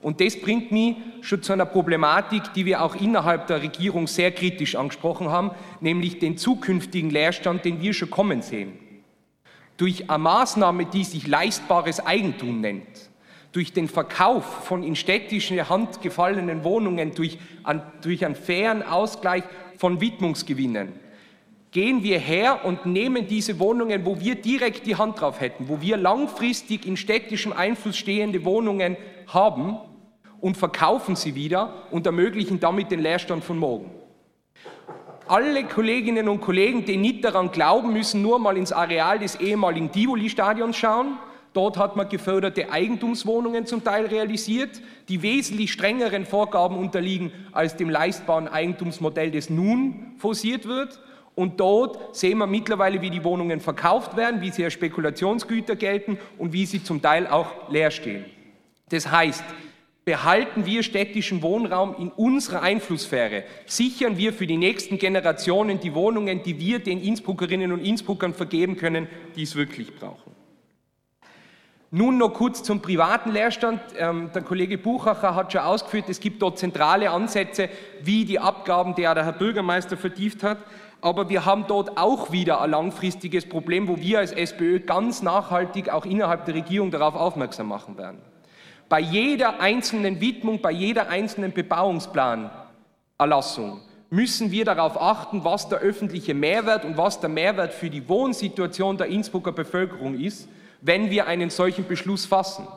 [0.00, 4.30] Und das bringt mich schon zu einer Problematik, die wir auch innerhalb der Regierung sehr
[4.30, 5.50] kritisch angesprochen haben,
[5.80, 8.83] nämlich den zukünftigen Leerstand, den wir schon kommen sehen.
[9.76, 13.10] Durch eine Maßnahme, die sich leistbares Eigentum nennt,
[13.52, 19.44] durch den Verkauf von in städtische Hand gefallenen Wohnungen, durch, an, durch einen fairen Ausgleich
[19.78, 20.92] von Widmungsgewinnen,
[21.70, 25.80] gehen wir her und nehmen diese Wohnungen, wo wir direkt die Hand drauf hätten, wo
[25.80, 28.96] wir langfristig in städtischem Einfluss stehende Wohnungen
[29.26, 29.78] haben,
[30.44, 33.90] und verkaufen sie wieder und ermöglichen damit den Leerstand von morgen.
[35.26, 39.90] Alle Kolleginnen und Kollegen, die nicht daran glauben, müssen nur mal ins Areal des ehemaligen
[39.90, 41.16] Tivoli-Stadions schauen.
[41.54, 47.88] Dort hat man geförderte Eigentumswohnungen zum Teil realisiert, die wesentlich strengeren Vorgaben unterliegen als dem
[47.88, 51.00] leistbaren Eigentumsmodell, das nun forciert wird.
[51.34, 56.18] Und dort sehen wir mittlerweile, wie die Wohnungen verkauft werden, wie sie als Spekulationsgüter gelten
[56.36, 58.26] und wie sie zum Teil auch leer stehen.
[58.90, 59.42] Das heißt,
[60.04, 66.42] behalten wir städtischen Wohnraum in unserer Einflusssphäre, sichern wir für die nächsten Generationen die Wohnungen,
[66.42, 70.34] die wir den Innsbruckerinnen und Innsbruckern vergeben können, die es wirklich brauchen.
[71.96, 73.80] Nun noch kurz zum privaten Leerstand.
[73.96, 77.68] Ähm, der Kollege Buchacher hat schon ausgeführt, es gibt dort zentrale Ansätze,
[78.02, 80.58] wie die Abgaben, die der Herr Bürgermeister vertieft hat.
[81.00, 85.88] Aber wir haben dort auch wieder ein langfristiges Problem, wo wir als SPÖ ganz nachhaltig
[85.88, 88.18] auch innerhalb der Regierung darauf aufmerksam machen werden.
[88.88, 93.80] Bei jeder einzelnen Widmung, bei jeder einzelnen Bebauungsplanerlassung
[94.10, 98.96] müssen wir darauf achten, was der öffentliche Mehrwert und was der Mehrwert für die Wohnsituation
[98.96, 100.48] der Innsbrucker Bevölkerung ist
[100.84, 102.68] wenn wir einen solchen Beschluss fassen.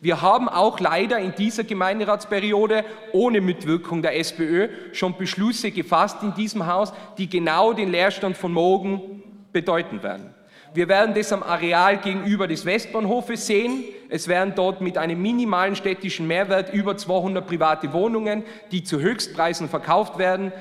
[0.00, 6.34] Wir haben auch leider in dieser Gemeinderatsperiode ohne Mitwirkung der SPÖ schon Beschlüsse gefasst in
[6.34, 9.22] diesem Haus, die genau den Leerstand von morgen
[9.52, 10.34] bedeuten werden.
[10.74, 13.84] Wir werden das am Areal gegenüber des Westbahnhofes sehen.
[14.08, 19.68] Es werden dort mit einem minimalen städtischen Mehrwert über 200 private Wohnungen, die zu Höchstpreisen
[19.68, 20.52] verkauft werden,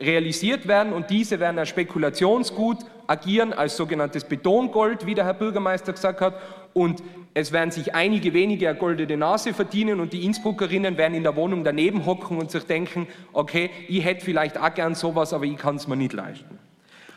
[0.00, 5.92] realisiert werden und diese werden als Spekulationsgut agieren, als sogenanntes Betongold, wie der Herr Bürgermeister
[5.92, 6.34] gesagt hat
[6.74, 7.02] und
[7.32, 11.36] es werden sich einige wenige eine goldene Nase verdienen und die Innsbruckerinnen werden in der
[11.36, 15.56] Wohnung daneben hocken und sich denken, okay, ich hätte vielleicht auch gern sowas, aber ich
[15.56, 16.58] kann es mir nicht leisten.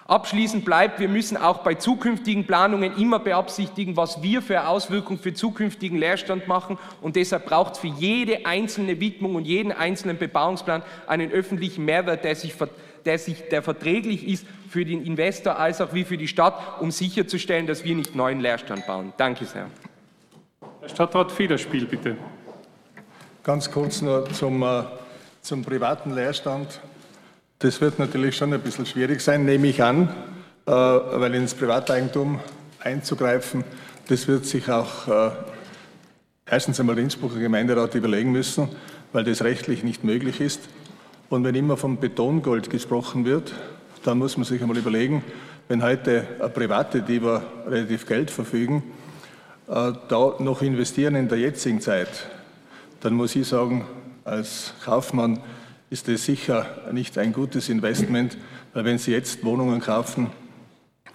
[0.10, 5.36] Abschließend bleibt, wir müssen auch bei zukünftigen Planungen immer beabsichtigen, was wir für Auswirkungen für
[5.36, 6.80] zukünftigen Leerstand machen.
[7.00, 12.24] Und deshalb braucht es für jede einzelne Widmung und jeden einzelnen Bebauungsplan einen öffentlichen Mehrwert,
[12.24, 12.56] der sich,
[13.06, 16.90] der, sich, der verträglich ist für den Investor als auch wie für die Stadt, um
[16.90, 19.14] sicherzustellen, dass wir nicht neuen Leerstand bauen.
[19.18, 19.68] Danke sehr.
[20.80, 22.18] Herr Stadtrat Federspiel, bitte.
[23.44, 24.86] Ganz kurz nur zum, äh,
[25.44, 26.80] zum privaten Leerstand.
[27.62, 30.08] Das wird natürlich schon ein bisschen schwierig sein, nehme ich an,
[30.66, 32.40] äh, weil ins Privateigentum
[32.80, 33.66] einzugreifen,
[34.08, 35.32] das wird sich auch äh,
[36.46, 38.70] erstens einmal der Innsbrucker Gemeinderat überlegen müssen,
[39.12, 40.62] weil das rechtlich nicht möglich ist.
[41.28, 43.54] Und wenn immer vom Betongold gesprochen wird,
[44.06, 45.22] dann muss man sich einmal überlegen,
[45.68, 46.22] wenn heute
[46.54, 48.84] Private, die über relativ Geld verfügen,
[49.68, 52.30] äh, da noch investieren in der jetzigen Zeit,
[53.02, 53.86] dann muss ich sagen,
[54.24, 55.42] als Kaufmann,
[55.90, 58.38] ist es sicher nicht ein gutes Investment,
[58.74, 60.28] weil wenn Sie jetzt Wohnungen kaufen,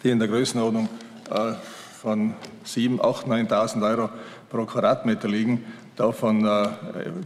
[0.03, 0.89] die in der Größenordnung
[1.31, 1.53] äh,
[2.01, 2.35] von
[2.66, 4.11] 7.000, 8.000, 9.000 Euro
[4.51, 5.64] pro Quadratmeter liegen,
[5.97, 6.68] da von äh,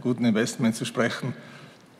[0.01, 1.33] guten Investment zu sprechen,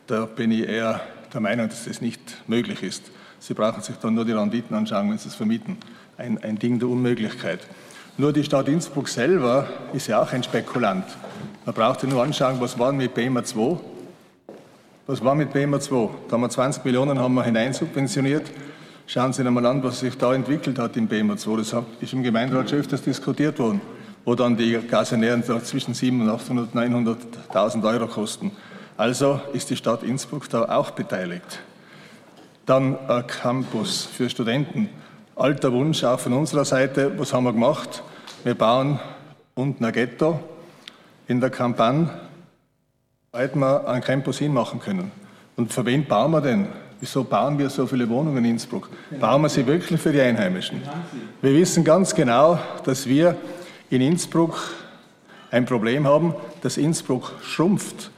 [0.06, 1.00] da bin ich eher
[1.32, 3.10] der Meinung, dass das nicht möglich ist.
[3.40, 5.78] Sie brauchen sich dann nur die Renditen anschauen, wenn Sie es vermieten.
[6.16, 7.60] Ein, ein Ding der Unmöglichkeit.
[8.18, 11.06] Nur die Stadt Innsbruck selber ist ja auch ein Spekulant.
[11.64, 13.78] Man braucht ja nur anschauen, was war mit BEMA 2
[15.10, 16.08] was war mit BEMA 2?
[16.28, 18.48] Da haben wir 20 Millionen haben wir hineinsubventioniert.
[19.08, 21.56] Schauen Sie einmal an, was sich da entwickelt hat in BEMA 2.
[21.56, 23.80] Das ist im Gemeinderat schon öfters diskutiert worden,
[24.24, 27.16] wo dann die Gasernähren zwischen 700.000 und 800.000,
[27.52, 28.52] 900.000 Euro kosten.
[28.96, 31.58] Also ist die Stadt Innsbruck da auch beteiligt.
[32.64, 34.90] Dann ein Campus für Studenten.
[35.34, 37.18] Alter Wunsch auch von unserer Seite.
[37.18, 38.04] Was haben wir gemacht?
[38.44, 39.00] Wir bauen
[39.56, 40.38] unten ein Ghetto
[41.26, 42.29] in der Kampagne
[43.32, 45.12] hätten wir einen Campus hinmachen können.
[45.56, 46.66] Und für wen bauen wir denn?
[46.98, 48.90] Wieso bauen wir so viele Wohnungen in Innsbruck?
[49.20, 50.82] Bauen wir sie wirklich für die Einheimischen?
[51.40, 53.36] Wir wissen ganz genau, dass wir
[53.88, 54.58] in Innsbruck
[55.50, 58.10] ein Problem haben, dass Innsbruck schrumpft.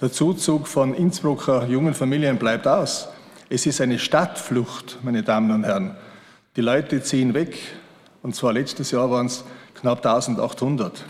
[0.00, 3.08] Der Zuzug von Innsbrucker jungen Familien bleibt aus.
[3.48, 5.96] Es ist eine Stadtflucht, meine Damen und Herren.
[6.56, 7.56] Die Leute ziehen weg.
[8.22, 9.44] Und zwar letztes Jahr waren es
[9.74, 11.04] knapp 1800.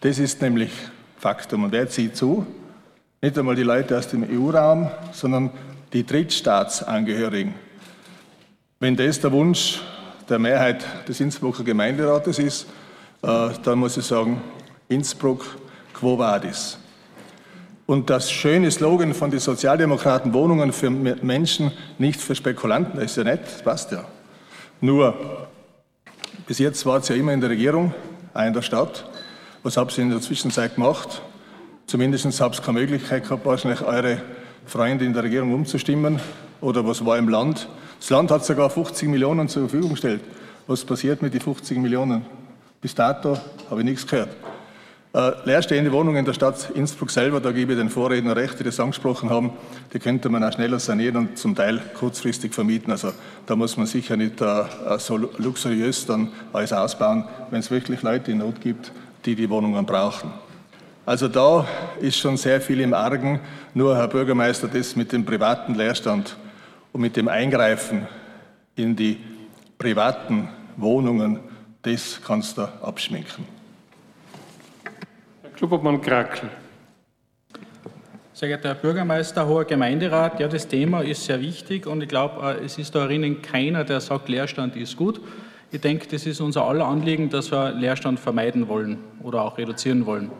[0.00, 0.72] Das ist nämlich
[1.18, 1.64] Faktum.
[1.64, 2.46] Und wer zieht zu?
[3.22, 5.50] Nicht einmal die Leute aus dem EU-Raum, sondern
[5.92, 7.54] die Drittstaatsangehörigen.
[8.78, 9.82] Wenn das der Wunsch
[10.26, 12.66] der Mehrheit des Innsbrucker Gemeinderates ist,
[13.22, 14.40] äh, dann muss ich sagen,
[14.88, 15.44] Innsbruck,
[15.92, 16.78] quo vadis?
[17.84, 23.16] Und das schöne Slogan von den Sozialdemokraten, Wohnungen für Menschen, nicht für Spekulanten, das ist
[23.18, 24.06] ja nett, das passt ja.
[24.80, 25.46] Nur,
[26.46, 27.92] bis jetzt war es ja immer in der Regierung,
[28.32, 29.04] auch in der Stadt.
[29.62, 31.20] Was habt ihr in der Zwischenzeit gemacht?
[31.90, 34.22] Zumindest habt ihr keine Möglichkeit gehabt, wahrscheinlich eure
[34.64, 36.20] Freunde in der Regierung umzustimmen.
[36.60, 37.68] Oder was war im Land?
[37.98, 40.20] Das Land hat sogar 50 Millionen zur Verfügung gestellt.
[40.68, 42.24] Was passiert mit den 50 Millionen?
[42.80, 43.36] Bis dato
[43.68, 44.28] habe ich nichts gehört.
[45.12, 48.62] Äh, leerstehende Wohnungen in der Stadt Innsbruck selber, da gebe ich den Vorredner recht, die
[48.62, 49.50] das angesprochen haben,
[49.92, 52.92] die könnte man auch schneller sanieren und zum Teil kurzfristig vermieten.
[52.92, 53.10] Also
[53.46, 54.64] da muss man sicher nicht äh,
[54.98, 58.92] so luxuriös dann alles ausbauen, wenn es wirklich Leute in Not gibt,
[59.24, 60.30] die die Wohnungen brauchen.
[61.06, 61.66] Also da
[62.00, 63.40] ist schon sehr viel im Argen.
[63.74, 66.36] Nur, Herr Bürgermeister, das mit dem privaten Leerstand
[66.92, 68.06] und mit dem Eingreifen
[68.76, 69.18] in die
[69.78, 71.40] privaten Wohnungen,
[71.82, 73.44] das kannst du abschminken.
[75.42, 76.50] Herr Klubobmann Krakel.
[78.34, 82.58] Sehr geehrter Herr Bürgermeister, hoher Gemeinderat, ja, das Thema ist sehr wichtig und ich glaube,
[82.58, 85.20] äh, es ist darin keiner, der sagt, Leerstand ist gut.
[85.72, 90.06] Ich denke, das ist unser aller Anliegen, dass wir Leerstand vermeiden wollen oder auch reduzieren
[90.06, 90.30] wollen.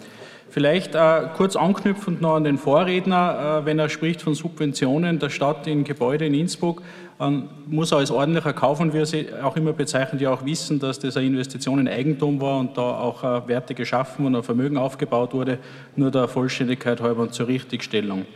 [0.50, 5.30] Vielleicht äh, kurz anknüpfend noch an den Vorredner, äh, wenn er spricht von Subventionen der
[5.30, 6.82] Stadt in Gebäude in Innsbruck,
[7.20, 7.30] äh,
[7.68, 10.98] muss er als ordentlicher Kauf und wir sie auch immer bezeichnen, die auch wissen, dass
[10.98, 14.76] das eine Investition in Eigentum war und da auch äh, Werte geschaffen und ein Vermögen
[14.76, 15.60] aufgebaut wurde,
[15.94, 18.26] nur der Vollständigkeit halber und zur Richtigstellung.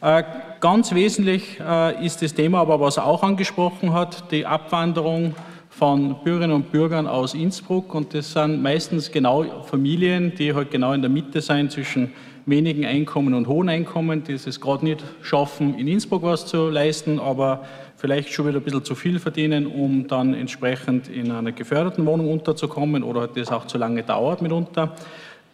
[0.00, 0.22] Äh,
[0.60, 5.34] ganz wesentlich äh, ist das Thema aber, was er auch angesprochen hat, die Abwanderung
[5.78, 10.92] von Bürgerinnen und Bürgern aus Innsbruck und das sind meistens genau Familien, die halt genau
[10.92, 12.12] in der Mitte sein zwischen
[12.46, 17.20] wenigen Einkommen und hohen Einkommen, die es gerade nicht schaffen, in Innsbruck was zu leisten,
[17.20, 17.64] aber
[17.96, 22.32] vielleicht schon wieder ein bisschen zu viel verdienen, um dann entsprechend in einer geförderten Wohnung
[22.32, 24.96] unterzukommen oder das auch zu lange dauert mitunter.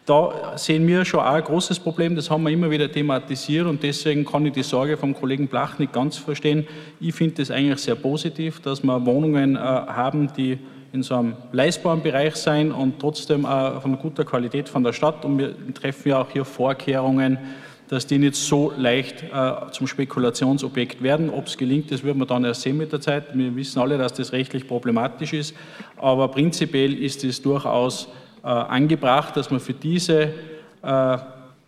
[0.05, 3.81] Da sehen wir schon auch ein großes Problem, das haben wir immer wieder thematisiert und
[3.81, 6.67] deswegen kann ich die Sorge vom Kollegen Blach nicht ganz verstehen.
[6.99, 10.59] Ich finde es eigentlich sehr positiv, dass wir Wohnungen äh, haben, die
[10.93, 15.25] in so einem leistbaren Bereich sein und trotzdem äh, von guter Qualität von der Stadt.
[15.25, 17.39] Und wir treffen ja auch hier Vorkehrungen,
[17.87, 21.31] dass die nicht so leicht äh, zum Spekulationsobjekt werden.
[21.31, 23.35] Ob es gelingt, das wird man dann erst sehen mit der Zeit.
[23.35, 25.55] Wir wissen alle, dass das rechtlich problematisch ist,
[25.97, 28.07] aber prinzipiell ist es durchaus
[28.47, 30.29] angebracht, dass man für diese,
[30.83, 31.17] äh,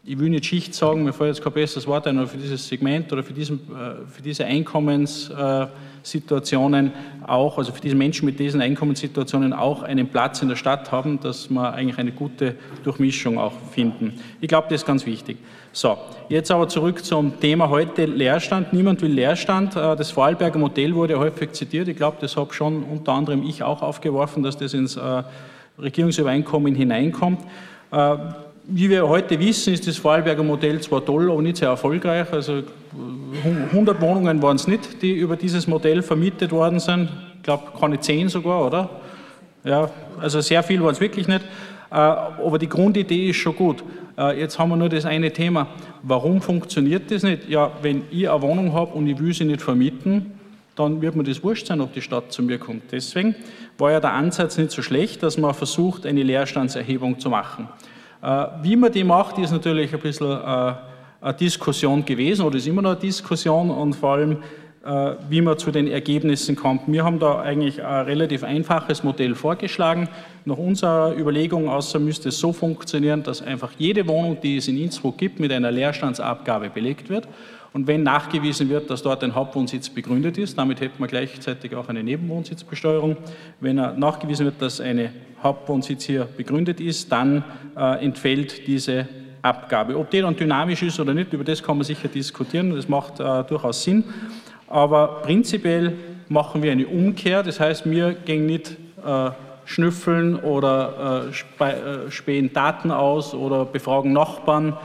[0.05, 2.67] ich will nicht Schicht sagen, mir fällt jetzt kein besseres Wort ein, aber für dieses
[2.67, 6.91] Segment oder für, diesen, äh, für diese Einkommenssituationen
[7.25, 11.19] auch, also für diese Menschen mit diesen Einkommenssituationen auch einen Platz in der Stadt haben,
[11.19, 12.53] dass wir eigentlich eine gute
[12.83, 14.13] Durchmischung auch finden.
[14.39, 15.37] Ich glaube, das ist ganz wichtig.
[15.73, 15.97] So,
[16.29, 18.71] jetzt aber zurück zum Thema heute Leerstand.
[18.71, 19.75] Niemand will Leerstand.
[19.75, 21.87] Das Vorarlberger Modell wurde häufig zitiert.
[21.87, 24.99] Ich glaube, das habe schon unter anderem ich auch aufgeworfen, dass das ins
[25.81, 27.41] Regierungsübereinkommen hineinkommt.
[27.91, 28.15] Äh,
[28.69, 32.31] wie wir heute wissen, ist das Vorarlberger Modell zwar toll, aber nicht sehr erfolgreich.
[32.33, 32.63] Also
[33.71, 37.09] 100 Wohnungen waren es nicht, die über dieses Modell vermietet worden sind.
[37.37, 38.89] Ich glaube, keine 10 sogar, oder?
[39.63, 41.43] Ja, also sehr viel waren es wirklich nicht.
[41.89, 43.83] Äh, aber die Grundidee ist schon gut.
[44.17, 45.67] Äh, jetzt haben wir nur das eine Thema.
[46.03, 47.47] Warum funktioniert das nicht?
[47.47, 50.37] Ja, wenn ich eine Wohnung habe und ich will sie nicht vermieten,
[50.75, 52.83] dann wird mir das wurscht sein, ob die Stadt zu mir kommt.
[52.91, 53.35] Deswegen
[53.77, 57.69] war ja der Ansatz nicht so schlecht, dass man versucht, eine Leerstandserhebung zu machen.
[58.21, 60.73] Äh, wie man die macht, ist natürlich ein bisschen äh,
[61.21, 64.37] eine Diskussion gewesen oder ist immer noch eine Diskussion und vor allem,
[64.85, 66.81] äh, wie man zu den Ergebnissen kommt.
[66.87, 70.09] Wir haben da eigentlich ein relativ einfaches Modell vorgeschlagen.
[70.45, 74.77] Nach unserer Überlegung außer müsste es so funktionieren, dass einfach jede Wohnung, die es in
[74.77, 77.27] Innsbruck gibt, mit einer Leerstandsabgabe belegt wird.
[77.73, 81.89] Und wenn nachgewiesen wird, dass dort ein Hauptwohnsitz begründet ist, damit hätten wir gleichzeitig auch
[81.89, 83.17] eine Nebenwohnsitzbesteuerung.
[83.59, 85.09] Wenn nachgewiesen wird, dass ein
[85.43, 87.43] Hauptwohnsitz hier begründet ist, dann
[87.75, 89.07] äh, entfällt diese
[89.41, 89.97] Abgabe.
[89.97, 92.75] Ob die dann dynamisch ist oder nicht, über das kann man sicher diskutieren.
[92.75, 94.03] Das macht äh, durchaus Sinn.
[94.67, 95.93] Aber prinzipiell
[96.29, 97.43] machen wir eine Umkehr.
[97.43, 99.31] Das heißt, wir gehen nicht äh,
[99.65, 104.77] schnüffeln oder äh, äh, spähen Daten aus oder befragen Nachbarn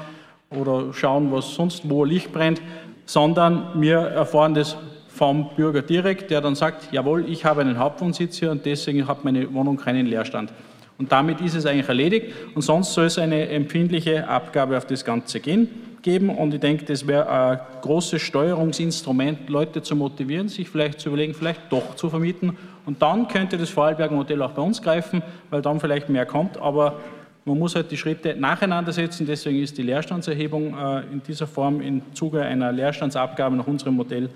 [0.56, 2.60] oder schauen, was sonst wo Licht brennt,
[3.06, 4.76] sondern wir erfahren das
[5.08, 9.24] vom Bürger direkt, der dann sagt, jawohl, ich habe einen Hauptwohnsitz hier und deswegen hat
[9.24, 10.52] meine Wohnung keinen Leerstand.
[10.98, 12.32] Und damit ist es eigentlich erledigt.
[12.54, 15.68] Und sonst soll es eine empfindliche Abgabe auf das Ganze gehen,
[16.00, 16.30] geben.
[16.30, 21.34] Und ich denke, das wäre ein großes Steuerungsinstrument, Leute zu motivieren, sich vielleicht zu überlegen,
[21.34, 22.56] vielleicht doch zu vermieten.
[22.86, 26.56] Und dann könnte das Vorarlberger Modell auch bei uns greifen, weil dann vielleicht mehr kommt,
[26.58, 27.00] aber
[27.44, 31.80] man muss halt die Schritte nacheinander setzen, deswegen ist die Leerstandserhebung äh, in dieser Form
[31.80, 34.30] im Zuge einer Leerstandsabgabe nach unserem Modell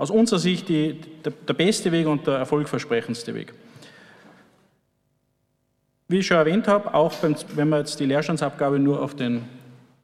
[0.00, 3.52] aus unserer Sicht die, der, beste Weg und der erfolgversprechendste Weg.
[6.08, 9.42] Wie ich schon erwähnt habe, auch beim, wenn man jetzt die Leerstandsabgabe nur auf den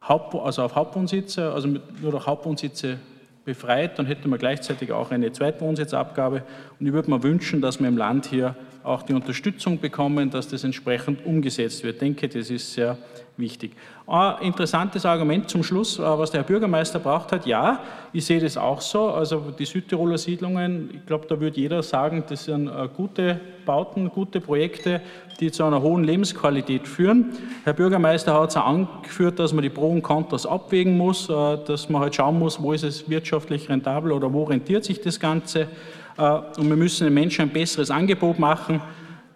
[0.06, 2.98] Haupt, also auf Hauptwohnsitze, also nur durch Hauptwohnsitze
[3.46, 6.42] befreit, dann hätte man gleichzeitig auch eine Zweitwohnsitzabgabe.
[6.78, 8.54] Und ich würde mir wünschen, dass wir im Land hier
[8.86, 11.94] auch die Unterstützung bekommen, dass das entsprechend umgesetzt wird.
[11.94, 12.96] Ich denke, das ist sehr
[13.36, 13.72] wichtig.
[14.06, 17.46] Ein interessantes Argument zum Schluss, äh, was der Herr Bürgermeister braucht hat.
[17.46, 17.80] Ja,
[18.12, 19.10] ich sehe das auch so.
[19.10, 24.08] Also die Südtiroler Siedlungen, ich glaube, da würde jeder sagen, das sind äh, gute Bauten,
[24.08, 25.00] gute Projekte,
[25.40, 27.32] die zu einer hohen Lebensqualität führen.
[27.64, 31.58] Herr Bürgermeister hat es auch angeführt, dass man die Pro und Kontras abwägen muss, äh,
[31.66, 35.20] dass man halt schauen muss, wo ist es wirtschaftlich rentabel oder wo rentiert sich das
[35.20, 35.68] Ganze.
[36.16, 38.80] Und wir müssen den Menschen ein besseres Angebot machen.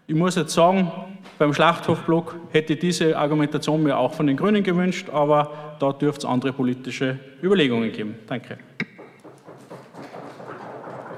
[0.06, 0.90] Ich muss jetzt sagen,
[1.38, 6.30] beim Schlachthofblock hätte diese Argumentation mir auch von den Grünen gewünscht, aber da dürfte es
[6.30, 8.14] andere politische Überlegungen geben.
[8.26, 8.58] Danke.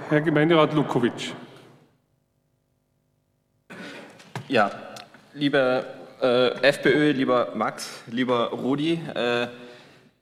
[0.08, 1.30] Herr Gemeinderat Lukowitsch.
[4.48, 4.70] Ja,
[5.32, 5.84] lieber
[6.20, 9.46] äh, FPÖ, lieber Max, lieber Rudi, äh,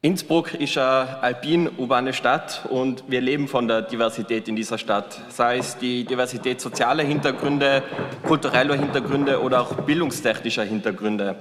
[0.03, 5.21] Innsbruck ist eine alpin-urbane Stadt und wir leben von der Diversität in dieser Stadt.
[5.29, 7.83] Sei es die Diversität sozialer Hintergründe,
[8.27, 11.37] kultureller Hintergründe oder auch bildungstechnischer Hintergründe.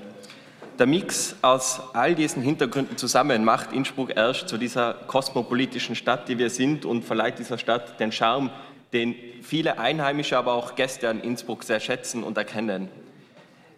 [0.77, 6.37] Der Mix aus all diesen Hintergründen zusammen macht Innsbruck erst zu dieser kosmopolitischen Stadt, die
[6.37, 8.49] wir sind und verleiht dieser Stadt den Charme,
[8.91, 12.89] den viele Einheimische, aber auch Gäste an Innsbruck sehr schätzen und erkennen.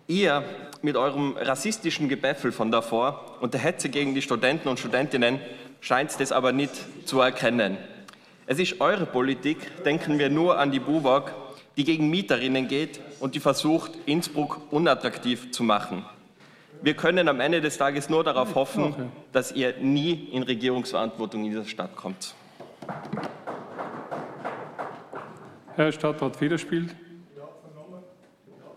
[0.07, 0.43] Ihr
[0.81, 5.39] mit eurem rassistischen Gebäffel von davor und der Hetze gegen die Studenten und Studentinnen
[5.79, 6.73] scheint das aber nicht
[7.05, 7.77] zu erkennen.
[8.47, 11.31] Es ist eure Politik, denken wir nur an die BUWAG,
[11.77, 16.05] die gegen Mieterinnen geht und die versucht, Innsbruck unattraktiv zu machen.
[16.81, 21.51] Wir können am Ende des Tages nur darauf hoffen, dass ihr nie in Regierungsverantwortung in
[21.51, 22.33] dieser Stadt kommt.
[25.75, 26.89] Herr Stadtrat Federspiel.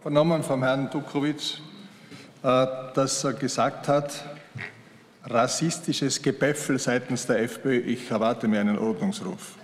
[0.04, 1.60] Vernommen vom Herrn Dukowitsch,
[2.42, 4.22] äh, dass er gesagt hat,
[5.24, 9.54] rassistisches Gebäffel seitens der FPÖ, ich erwarte mir einen Ordnungsruf.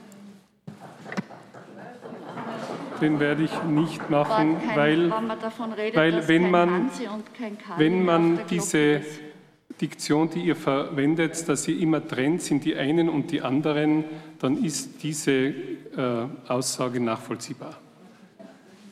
[3.02, 5.12] Den werde ich nicht machen, kein, weil,
[5.76, 6.90] redet, weil wenn man,
[7.76, 9.02] wenn man diese
[9.78, 14.04] Diktion, die ihr verwendet, dass ihr immer trennt, sind die einen und die anderen,
[14.38, 15.52] dann ist diese äh,
[16.48, 17.76] Aussage nachvollziehbar.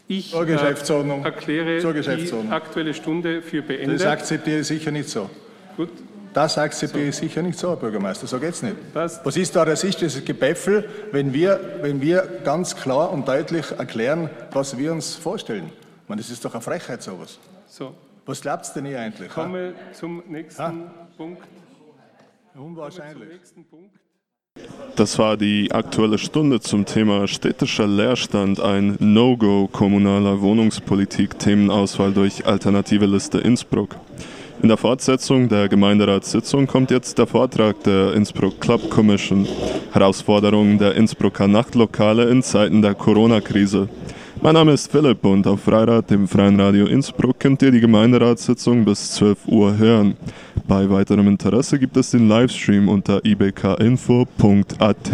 [0.09, 1.23] Ich Zur Geschäftsordnung.
[1.23, 2.49] Äh, erkläre Zur Geschäftsordnung.
[2.51, 4.01] die Aktuelle Stunde für beendet.
[4.01, 5.29] Das akzeptiere ich sicher nicht so.
[5.77, 5.91] Gut.
[6.33, 8.27] Das akzeptiere ich sicher nicht so, Herr Bürgermeister.
[8.27, 8.77] So geht es nicht.
[8.95, 14.77] Was ist da rassistisches Gebäffel, wenn wir, wenn wir ganz klar und deutlich erklären, was
[14.79, 15.71] wir uns vorstellen?
[16.07, 17.39] Meine, das ist doch eine Frechheit, sowas.
[17.67, 17.95] So.
[18.25, 19.29] Was glaubt denn ihr eigentlich?
[19.29, 20.75] Ich komme zum nächsten Ha?
[21.17, 21.43] Punkt.
[22.55, 23.29] Unwahrscheinlich.
[24.97, 32.45] Das war die Aktuelle Stunde zum Thema städtischer Leerstand, ein No-Go kommunaler Wohnungspolitik, Themenauswahl durch
[32.47, 33.95] Alternative Liste Innsbruck.
[34.61, 39.47] In der Fortsetzung der Gemeinderatssitzung kommt jetzt der Vortrag der Innsbruck Club Commission,
[39.93, 43.89] Herausforderungen der Innsbrucker Nachtlokale in Zeiten der Corona-Krise.
[44.41, 48.85] Mein Name ist Philipp und auf Freirad, dem Freien Radio Innsbruck, könnt ihr die Gemeinderatssitzung
[48.85, 50.17] bis 12 Uhr hören.
[50.69, 55.11] Bei weiterem Interesse gibt es den Livestream unter ibkinfo.at.